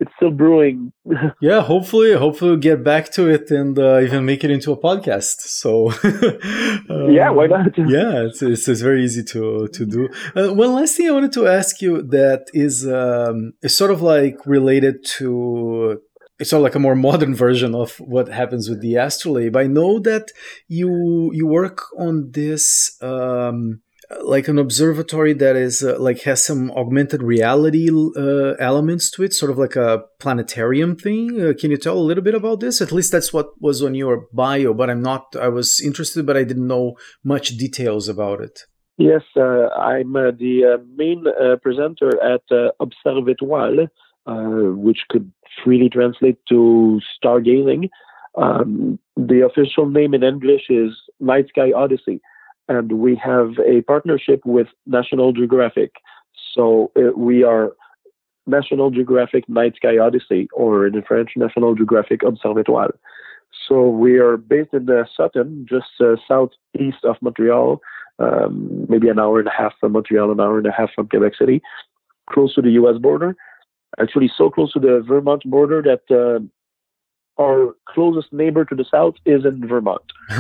[0.01, 0.93] it's still brewing.
[1.43, 4.77] Yeah, hopefully, hopefully we'll get back to it and uh, even make it into a
[4.77, 5.41] podcast.
[5.63, 7.77] So, uh, yeah, why not?
[7.97, 10.09] yeah, it's, it's, it's very easy to to do.
[10.37, 14.01] Uh, one last thing I wanted to ask you that is um, is sort of
[14.01, 16.01] like related to
[16.41, 19.57] it's sort of like a more modern version of what happens with the astrolabe.
[19.57, 20.33] I know that
[20.69, 22.97] you you work on this.
[23.03, 23.83] Um,
[24.23, 29.33] like an observatory that is uh, like has some augmented reality uh, elements to it,
[29.33, 31.41] sort of like a planetarium thing.
[31.41, 32.81] Uh, can you tell a little bit about this?
[32.81, 35.37] At least that's what was on your bio, but I'm not.
[35.41, 38.65] I was interested, but I didn't know much details about it.
[38.99, 41.25] Yes, uh, I'm uh, the uh, main
[41.63, 42.43] presenter at
[42.81, 43.87] Observatoire,
[44.77, 45.33] which could
[45.65, 47.91] freely translate to stargazing.
[48.37, 52.21] Um, the official name in English is Night Sky Odyssey,
[52.69, 55.93] and we have a partnership with National Geographic.
[56.55, 57.73] So uh, we are
[58.47, 62.95] National Geographic Night Sky Odyssey, or in French, National Geographic Observatoire.
[63.69, 67.81] So we are based in uh, Sutton, just uh, southeast of Montreal,
[68.19, 71.09] um, maybe an hour and a half from Montreal, an hour and a half from
[71.09, 71.63] Quebec City,
[72.29, 72.99] close to the U.S.
[72.99, 73.37] border.
[73.99, 76.41] Actually, so close to the Vermont border that uh,
[77.43, 80.03] our closest neighbor to the south is in Vermont,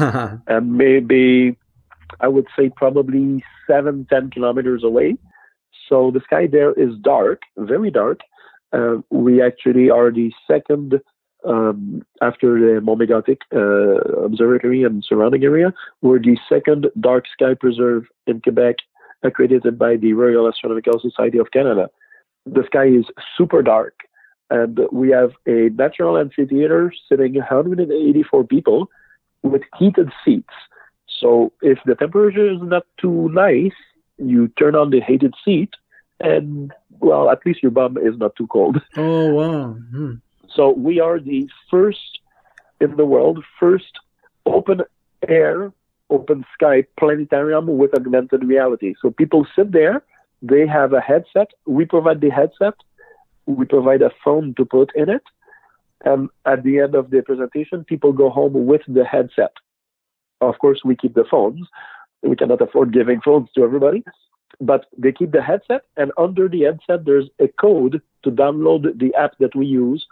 [0.46, 1.56] and maybe
[2.20, 5.16] I would say probably seven, ten kilometers away.
[5.88, 8.20] So the sky there is dark, very dark.
[8.72, 11.00] Uh, we actually are the second
[11.44, 15.72] um, after the Mont Mégantic uh, Observatory and surrounding area.
[16.02, 18.76] We're the second dark sky preserve in Quebec,
[19.22, 21.88] accredited by the Royal Astronomical Society of Canada.
[22.46, 23.04] The sky is
[23.36, 23.94] super dark,
[24.50, 28.90] and we have a natural amphitheater sitting 184 people
[29.42, 30.54] with heated seats.
[31.20, 33.76] So if the temperature is not too nice,
[34.18, 35.70] you turn on the heated seat,
[36.20, 38.80] and well, at least your bum is not too cold.
[38.96, 39.72] oh wow!
[39.90, 40.14] Hmm.
[40.54, 42.18] So we are the first
[42.80, 43.98] in the world, first
[44.46, 44.82] open
[45.28, 45.72] air,
[46.08, 48.94] open sky planetarium with augmented reality.
[49.00, 50.02] So people sit there,
[50.42, 51.50] they have a headset.
[51.66, 52.74] We provide the headset.
[53.46, 55.22] We provide a phone to put in it.
[56.04, 59.52] And at the end of the presentation, people go home with the headset.
[60.40, 61.68] Of course, we keep the phones.
[62.22, 64.04] We cannot afford giving phones to everybody,
[64.60, 65.82] but they keep the headset.
[65.96, 70.06] And under the headset, there's a code to download the app that we use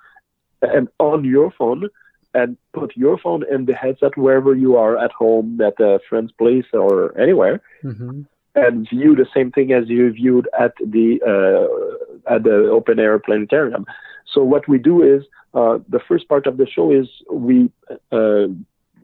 [0.61, 1.89] and on your phone
[2.35, 6.33] and put your phone in the headset wherever you are at home, at a friend's
[6.33, 8.22] place, or anywhere, mm-hmm.
[8.67, 13.19] And view the same thing as you viewed at the uh, at the open air
[13.19, 13.87] planetarium.
[14.33, 17.71] So what we do is uh, the first part of the show is we
[18.13, 18.47] uh,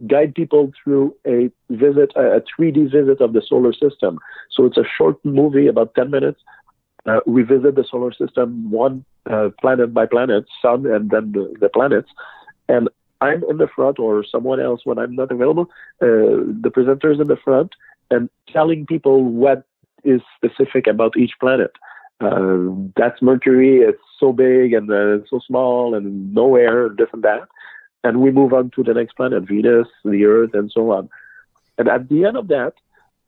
[0.06, 4.18] guide people through a visit, a 3D visit of the solar system.
[4.50, 6.40] So it's a short movie, about 10 minutes.
[7.06, 11.54] Uh, we visit the solar system one uh, planet by planet, sun, and then the,
[11.60, 12.08] the planets.
[12.68, 12.88] And
[13.20, 15.70] I'm in the front or someone else when I'm not available,
[16.02, 17.72] uh, the presenter is in the front
[18.10, 19.64] and telling people what
[20.04, 21.72] is specific about each planet.
[22.20, 27.22] Uh, that's Mercury, it's so big and uh, so small and no air, this and
[27.24, 27.42] that.
[28.02, 31.08] And we move on to the next planet, Venus, the Earth, and so on.
[31.78, 32.74] And at the end of that,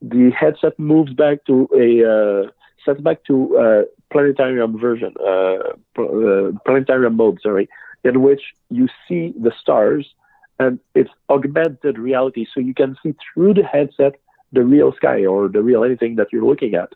[0.01, 2.51] the headset moves back to a uh,
[2.85, 7.67] sets back to uh, planetarium version, uh, uh, planetarium mode, sorry,
[8.03, 10.13] in which you see the stars
[10.59, 12.45] and it's augmented reality.
[12.51, 14.15] So you can see through the headset
[14.51, 16.89] the real sky or the real anything that you're looking at.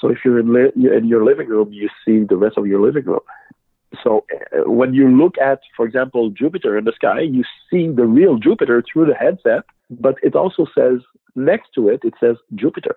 [0.00, 2.80] So if you're in, li- in your living room, you see the rest of your
[2.80, 3.20] living room.
[4.02, 8.04] So uh, when you look at, for example, Jupiter in the sky, you see the
[8.04, 11.00] real Jupiter through the headset, but it also says
[11.34, 12.96] next to it, it says Jupiter.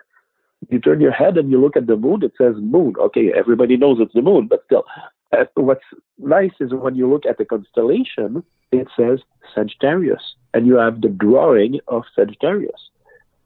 [0.68, 2.94] You turn your head and you look at the moon, it says moon.
[2.98, 4.84] Okay, everybody knows it's the moon, but still,
[5.32, 5.84] uh, what's
[6.18, 9.20] nice is when you look at the constellation, it says
[9.54, 12.90] Sagittarius, and you have the drawing of Sagittarius.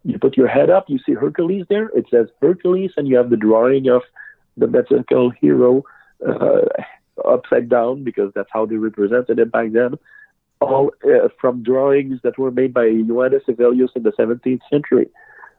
[0.07, 1.89] You put your head up, you see Hercules there.
[1.89, 4.03] It says Hercules, and you have the drawing of
[4.57, 5.83] the mythical hero
[6.25, 6.61] uh,
[7.25, 9.99] upside down because that's how they represented it back then.
[10.61, 15.09] All uh, from drawings that were made by Johannes Hevelius in the 17th century.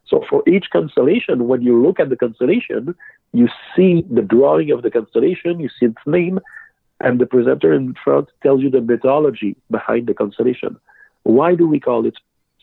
[0.08, 2.96] So for each constellation, when you look at the constellation,
[3.34, 6.40] you see the drawing of the constellation, you see its name,
[7.02, 10.78] and the presenter in front tells you the mythology behind the constellation.
[11.24, 12.16] Why do we call it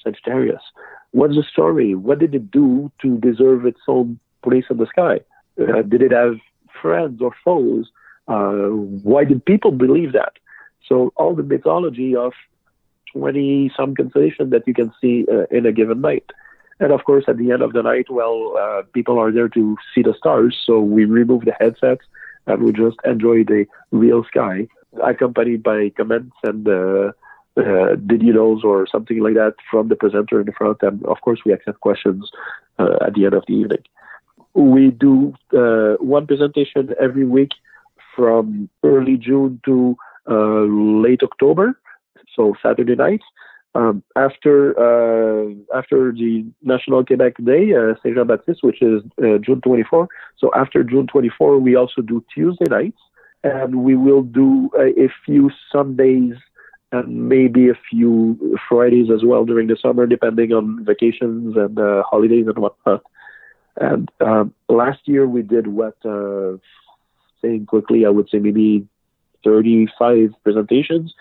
[0.03, 0.63] Sagittarius?
[1.15, 1.95] What's the story?
[1.95, 5.21] What did it do to deserve its own place in the sky?
[5.61, 6.39] Uh, did it have
[6.83, 7.89] friends or foes?
[8.27, 8.71] Uh,
[9.11, 10.33] why did people believe that?
[10.89, 12.33] So all the mythology of
[13.13, 16.29] 20 some constellation that you can see uh, in a given night.
[16.81, 19.77] And of course, at the end of the night, well, uh, people are there to
[19.95, 22.05] see the stars, so we remove the headsets
[22.49, 24.67] and we just enjoy the real sky,
[25.01, 27.13] accompanied by comments and uh,
[27.57, 30.79] uh, know or something like that from the presenter in the front.
[30.83, 32.31] And of course, we accept questions
[32.79, 33.85] uh, at the end of the evening.
[34.55, 37.51] We do uh, one presentation every week
[38.15, 39.97] from early June to
[40.31, 40.65] uh,
[41.05, 41.79] late October,
[42.35, 43.25] so Saturday nights.
[43.77, 49.39] Um, after uh, after the National Quebec Day, uh, Saint Jean Baptiste, which is uh,
[49.39, 50.07] June 24.
[50.39, 53.01] So after June 24, we also do Tuesday nights,
[53.43, 56.35] and we will do a, a few Sundays
[56.95, 62.03] and maybe a few Fridays as well during the summer, depending on vacations and uh,
[62.09, 63.03] holidays and whatnot.
[63.77, 66.57] And um, last year we did what, uh,
[67.43, 68.87] saying quickly, I would say maybe
[69.43, 71.13] 35 presentations.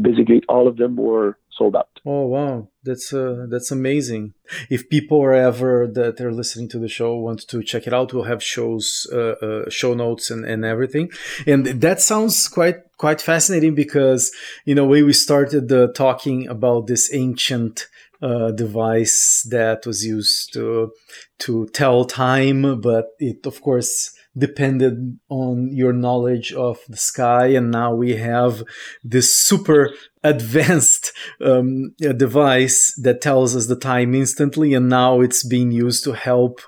[0.00, 2.00] Basically, all of them were sold out.
[2.04, 4.34] Oh wow, that's uh, that's amazing.
[4.68, 8.12] If people are ever that are listening to the show want to check it out,
[8.12, 11.10] we'll have shows, uh, uh, show notes, and, and everything.
[11.46, 14.32] And that sounds quite quite fascinating because
[14.66, 17.86] in a way we started uh, talking about this ancient
[18.22, 20.92] uh, device that was used to
[21.40, 27.70] to tell time, but it of course depended on your knowledge of the sky and
[27.70, 28.62] now we have
[29.02, 29.90] this super
[30.22, 36.12] advanced um, device that tells us the time instantly and now it's being used to
[36.12, 36.60] help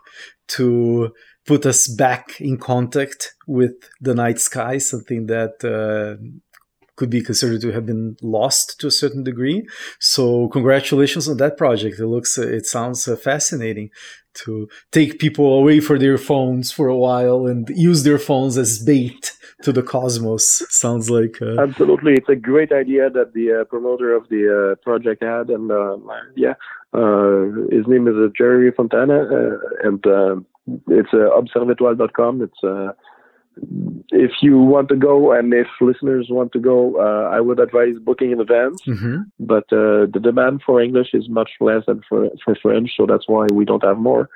[0.46, 1.12] to
[1.46, 6.22] put us back in contact with the night sky something that uh,
[6.96, 9.66] could be considered to have been lost to a certain degree.
[10.00, 12.00] So congratulations on that project.
[12.00, 13.90] It looks, it sounds uh, fascinating
[14.44, 18.78] to take people away from their phones for a while and use their phones as
[18.78, 19.32] bait
[19.62, 20.62] to the cosmos.
[20.70, 21.60] Sounds like uh...
[21.60, 25.70] absolutely, it's a great idea that the uh, promoter of the uh, project had, and
[25.70, 25.96] uh,
[26.36, 26.54] yeah,
[26.92, 30.04] uh, his name is uh, Jerry Fontana, and
[30.88, 32.42] it's uh, observetoile.com.
[32.42, 32.94] It's
[34.10, 37.94] if you want to go and if listeners want to go, uh, I would advise
[38.02, 38.80] booking in advance.
[38.86, 39.22] Mm-hmm.
[39.40, 43.28] But uh, the demand for English is much less than for, for French, so that's
[43.28, 44.28] why we don't have more.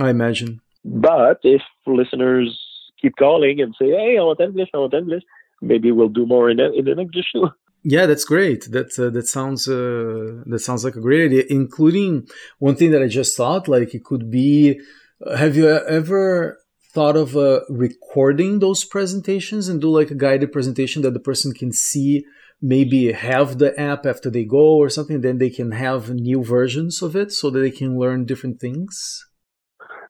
[0.00, 0.60] I imagine.
[0.84, 2.58] But if listeners
[3.00, 5.22] keep calling and say, "Hey, I want English, I want English,"
[5.60, 7.32] maybe we'll do more in in English.
[7.84, 8.70] Yeah, that's great.
[8.70, 11.42] That uh, that sounds uh, that sounds like a great idea.
[11.50, 12.28] Including
[12.60, 14.80] one thing that I just thought, like it could be.
[15.24, 16.61] Uh, have you ever
[16.92, 21.52] thought of uh, recording those presentations and do like a guided presentation that the person
[21.52, 22.24] can see?
[22.60, 25.20] Maybe have the app after they go or something.
[25.20, 29.26] Then they can have new versions of it so that they can learn different things.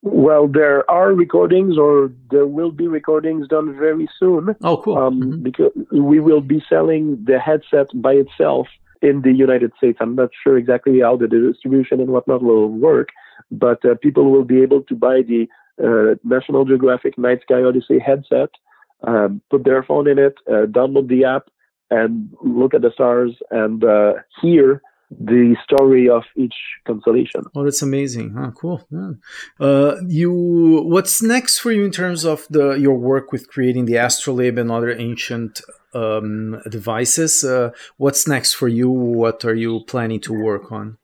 [0.03, 4.57] Well, there are recordings, or there will be recordings done very soon.
[4.63, 4.99] Oh, cool!
[4.99, 5.43] Um, mm-hmm.
[5.45, 8.67] Because we will be selling the headset by itself
[9.01, 9.99] in the United States.
[10.01, 13.09] I'm not sure exactly how the distribution and whatnot will work,
[13.53, 15.47] but uh, people will be able to buy the
[15.83, 18.51] uh, National Geographic Night Sky Odyssey headset,
[19.07, 21.49] um, put their phone in it, uh, download the app,
[21.91, 26.55] and look at the stars and uh, hear the story of each
[26.87, 27.43] constellation.
[27.55, 28.35] Oh, that's amazing!
[28.35, 28.87] Huh, cool.
[28.91, 29.13] Yeah.
[29.61, 33.97] Uh, you, what's next for you in terms of the your work with creating the
[33.97, 35.61] astrolabe and other ancient
[35.95, 37.45] um, devices?
[37.45, 38.89] Uh, what's next for you?
[38.89, 40.97] What are you planning to work on?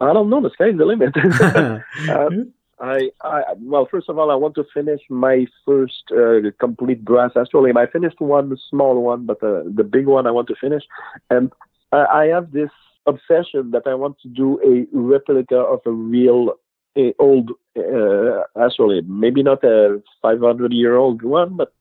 [0.00, 0.40] I don't know.
[0.40, 1.14] The sky's the limit.
[2.10, 2.30] uh,
[2.80, 7.32] I, I, well, first of all, I want to finish my first uh, complete brass
[7.36, 7.76] astrolabe.
[7.76, 10.82] I finished one small one, but the the big one I want to finish,
[11.28, 11.52] and
[11.92, 12.70] I, I have this
[13.06, 16.54] obsession that I want to do a replica of a real
[16.96, 19.08] a old uh, astrolabe.
[19.08, 21.72] Maybe not a 500 year old one, but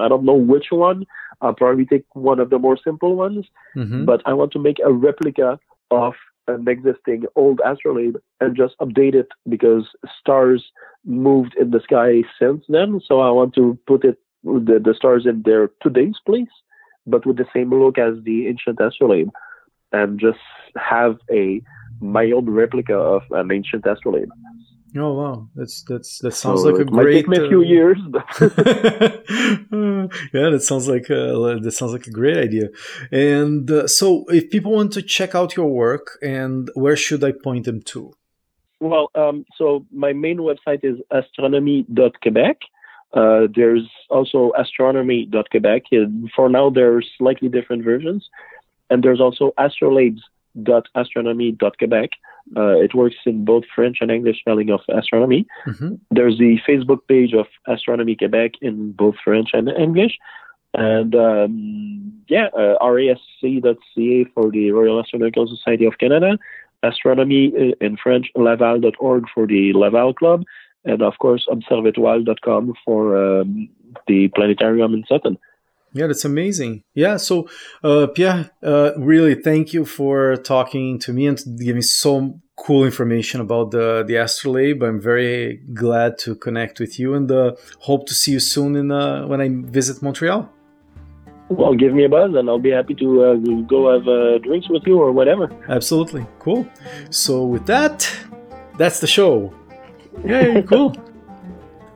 [0.00, 1.06] I don't know which one.
[1.40, 3.46] I'll probably take one of the more simple ones.
[3.76, 4.04] Mm-hmm.
[4.04, 5.58] But I want to make a replica
[5.90, 6.14] of
[6.48, 9.84] an existing old astrolabe and just update it because
[10.18, 10.64] stars
[11.04, 13.00] moved in the sky since then.
[13.06, 16.48] So I want to put it the, the stars in their today's place,
[17.06, 19.30] but with the same look as the ancient astrolabe
[19.92, 20.38] and just
[20.76, 21.60] have a
[22.00, 24.28] my own replica of an ancient astrolabe.
[24.96, 26.92] Oh wow, that's that's that sounds so like a great.
[26.92, 27.98] Might take me a few uh, years.
[30.32, 32.68] yeah, that sounds like a, that sounds like a great idea.
[33.10, 37.32] And uh, so, if people want to check out your work, and where should I
[37.32, 38.12] point them to?
[38.80, 42.58] Well, um, so my main website is astronomy.quebec.
[43.12, 45.82] Uh, there's also astronomy.quebec.
[46.36, 48.28] For now, there are slightly different versions.
[48.90, 49.52] And there's also
[50.64, 52.10] astrolabes.astronomy.quebec.
[52.56, 55.46] Uh, it works in both French and English spelling of astronomy.
[55.66, 55.94] Mm-hmm.
[56.10, 60.18] There's the Facebook page of Astronomy Quebec in both French and English.
[60.74, 66.38] And um, yeah, uh, rasc.ca for the Royal Astronomical Society of Canada,
[66.82, 70.44] astronomy uh, in French, laval.org for the Laval Club,
[70.84, 73.68] and of course, observatoile.com for um,
[74.06, 75.38] the planetarium in Sutton.
[75.92, 76.82] Yeah, that's amazing.
[76.94, 77.48] Yeah, so
[77.82, 83.40] uh, Pierre, uh, really thank you for talking to me and giving so cool information
[83.40, 84.82] about the the astrolabe.
[84.82, 88.90] I'm very glad to connect with you and uh, hope to see you soon in
[88.90, 90.50] uh, when I visit Montreal.
[91.48, 93.34] Well, give me a buzz and I'll be happy to uh,
[93.66, 95.50] go have uh, drinks with you or whatever.
[95.68, 96.68] Absolutely, cool.
[97.08, 98.10] So with that,
[98.76, 99.54] that's the show.
[100.24, 100.94] Yay, cool.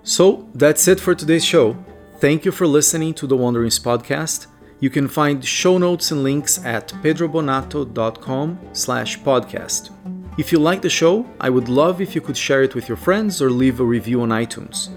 [0.05, 1.77] So that's it for today's show.
[2.23, 4.47] Thank you for listening to the Wanderings podcast.
[4.79, 9.91] You can find show notes and links at pedrobonato.com slash podcast.
[10.39, 12.97] If you like the show, I would love if you could share it with your
[12.97, 14.91] friends or leave a review on iTunes.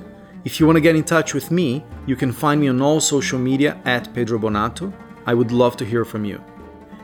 [0.44, 3.02] If you want to get in touch with me, you can find me on all
[3.02, 4.94] social media at Pedro Bonato.
[5.26, 6.40] I would love to hear from you.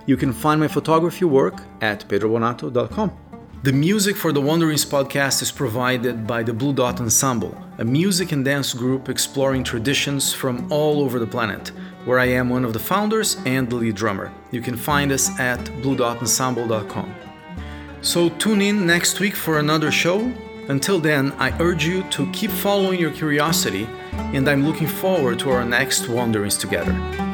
[0.06, 3.31] You can find my photography work at pedrobonato.com.
[3.64, 8.32] The music for the Wanderings podcast is provided by the Blue Dot Ensemble, a music
[8.32, 11.72] and dance group exploring traditions from all over the planet,
[12.06, 14.34] where I am one of the founders and the lead drummer.
[14.50, 17.14] You can find us at bluedotensemble.com.
[18.02, 20.34] So tune in next week for another show.
[20.68, 23.88] Until then, I urge you to keep following your curiosity,
[24.34, 27.31] and I'm looking forward to our next Wanderings together.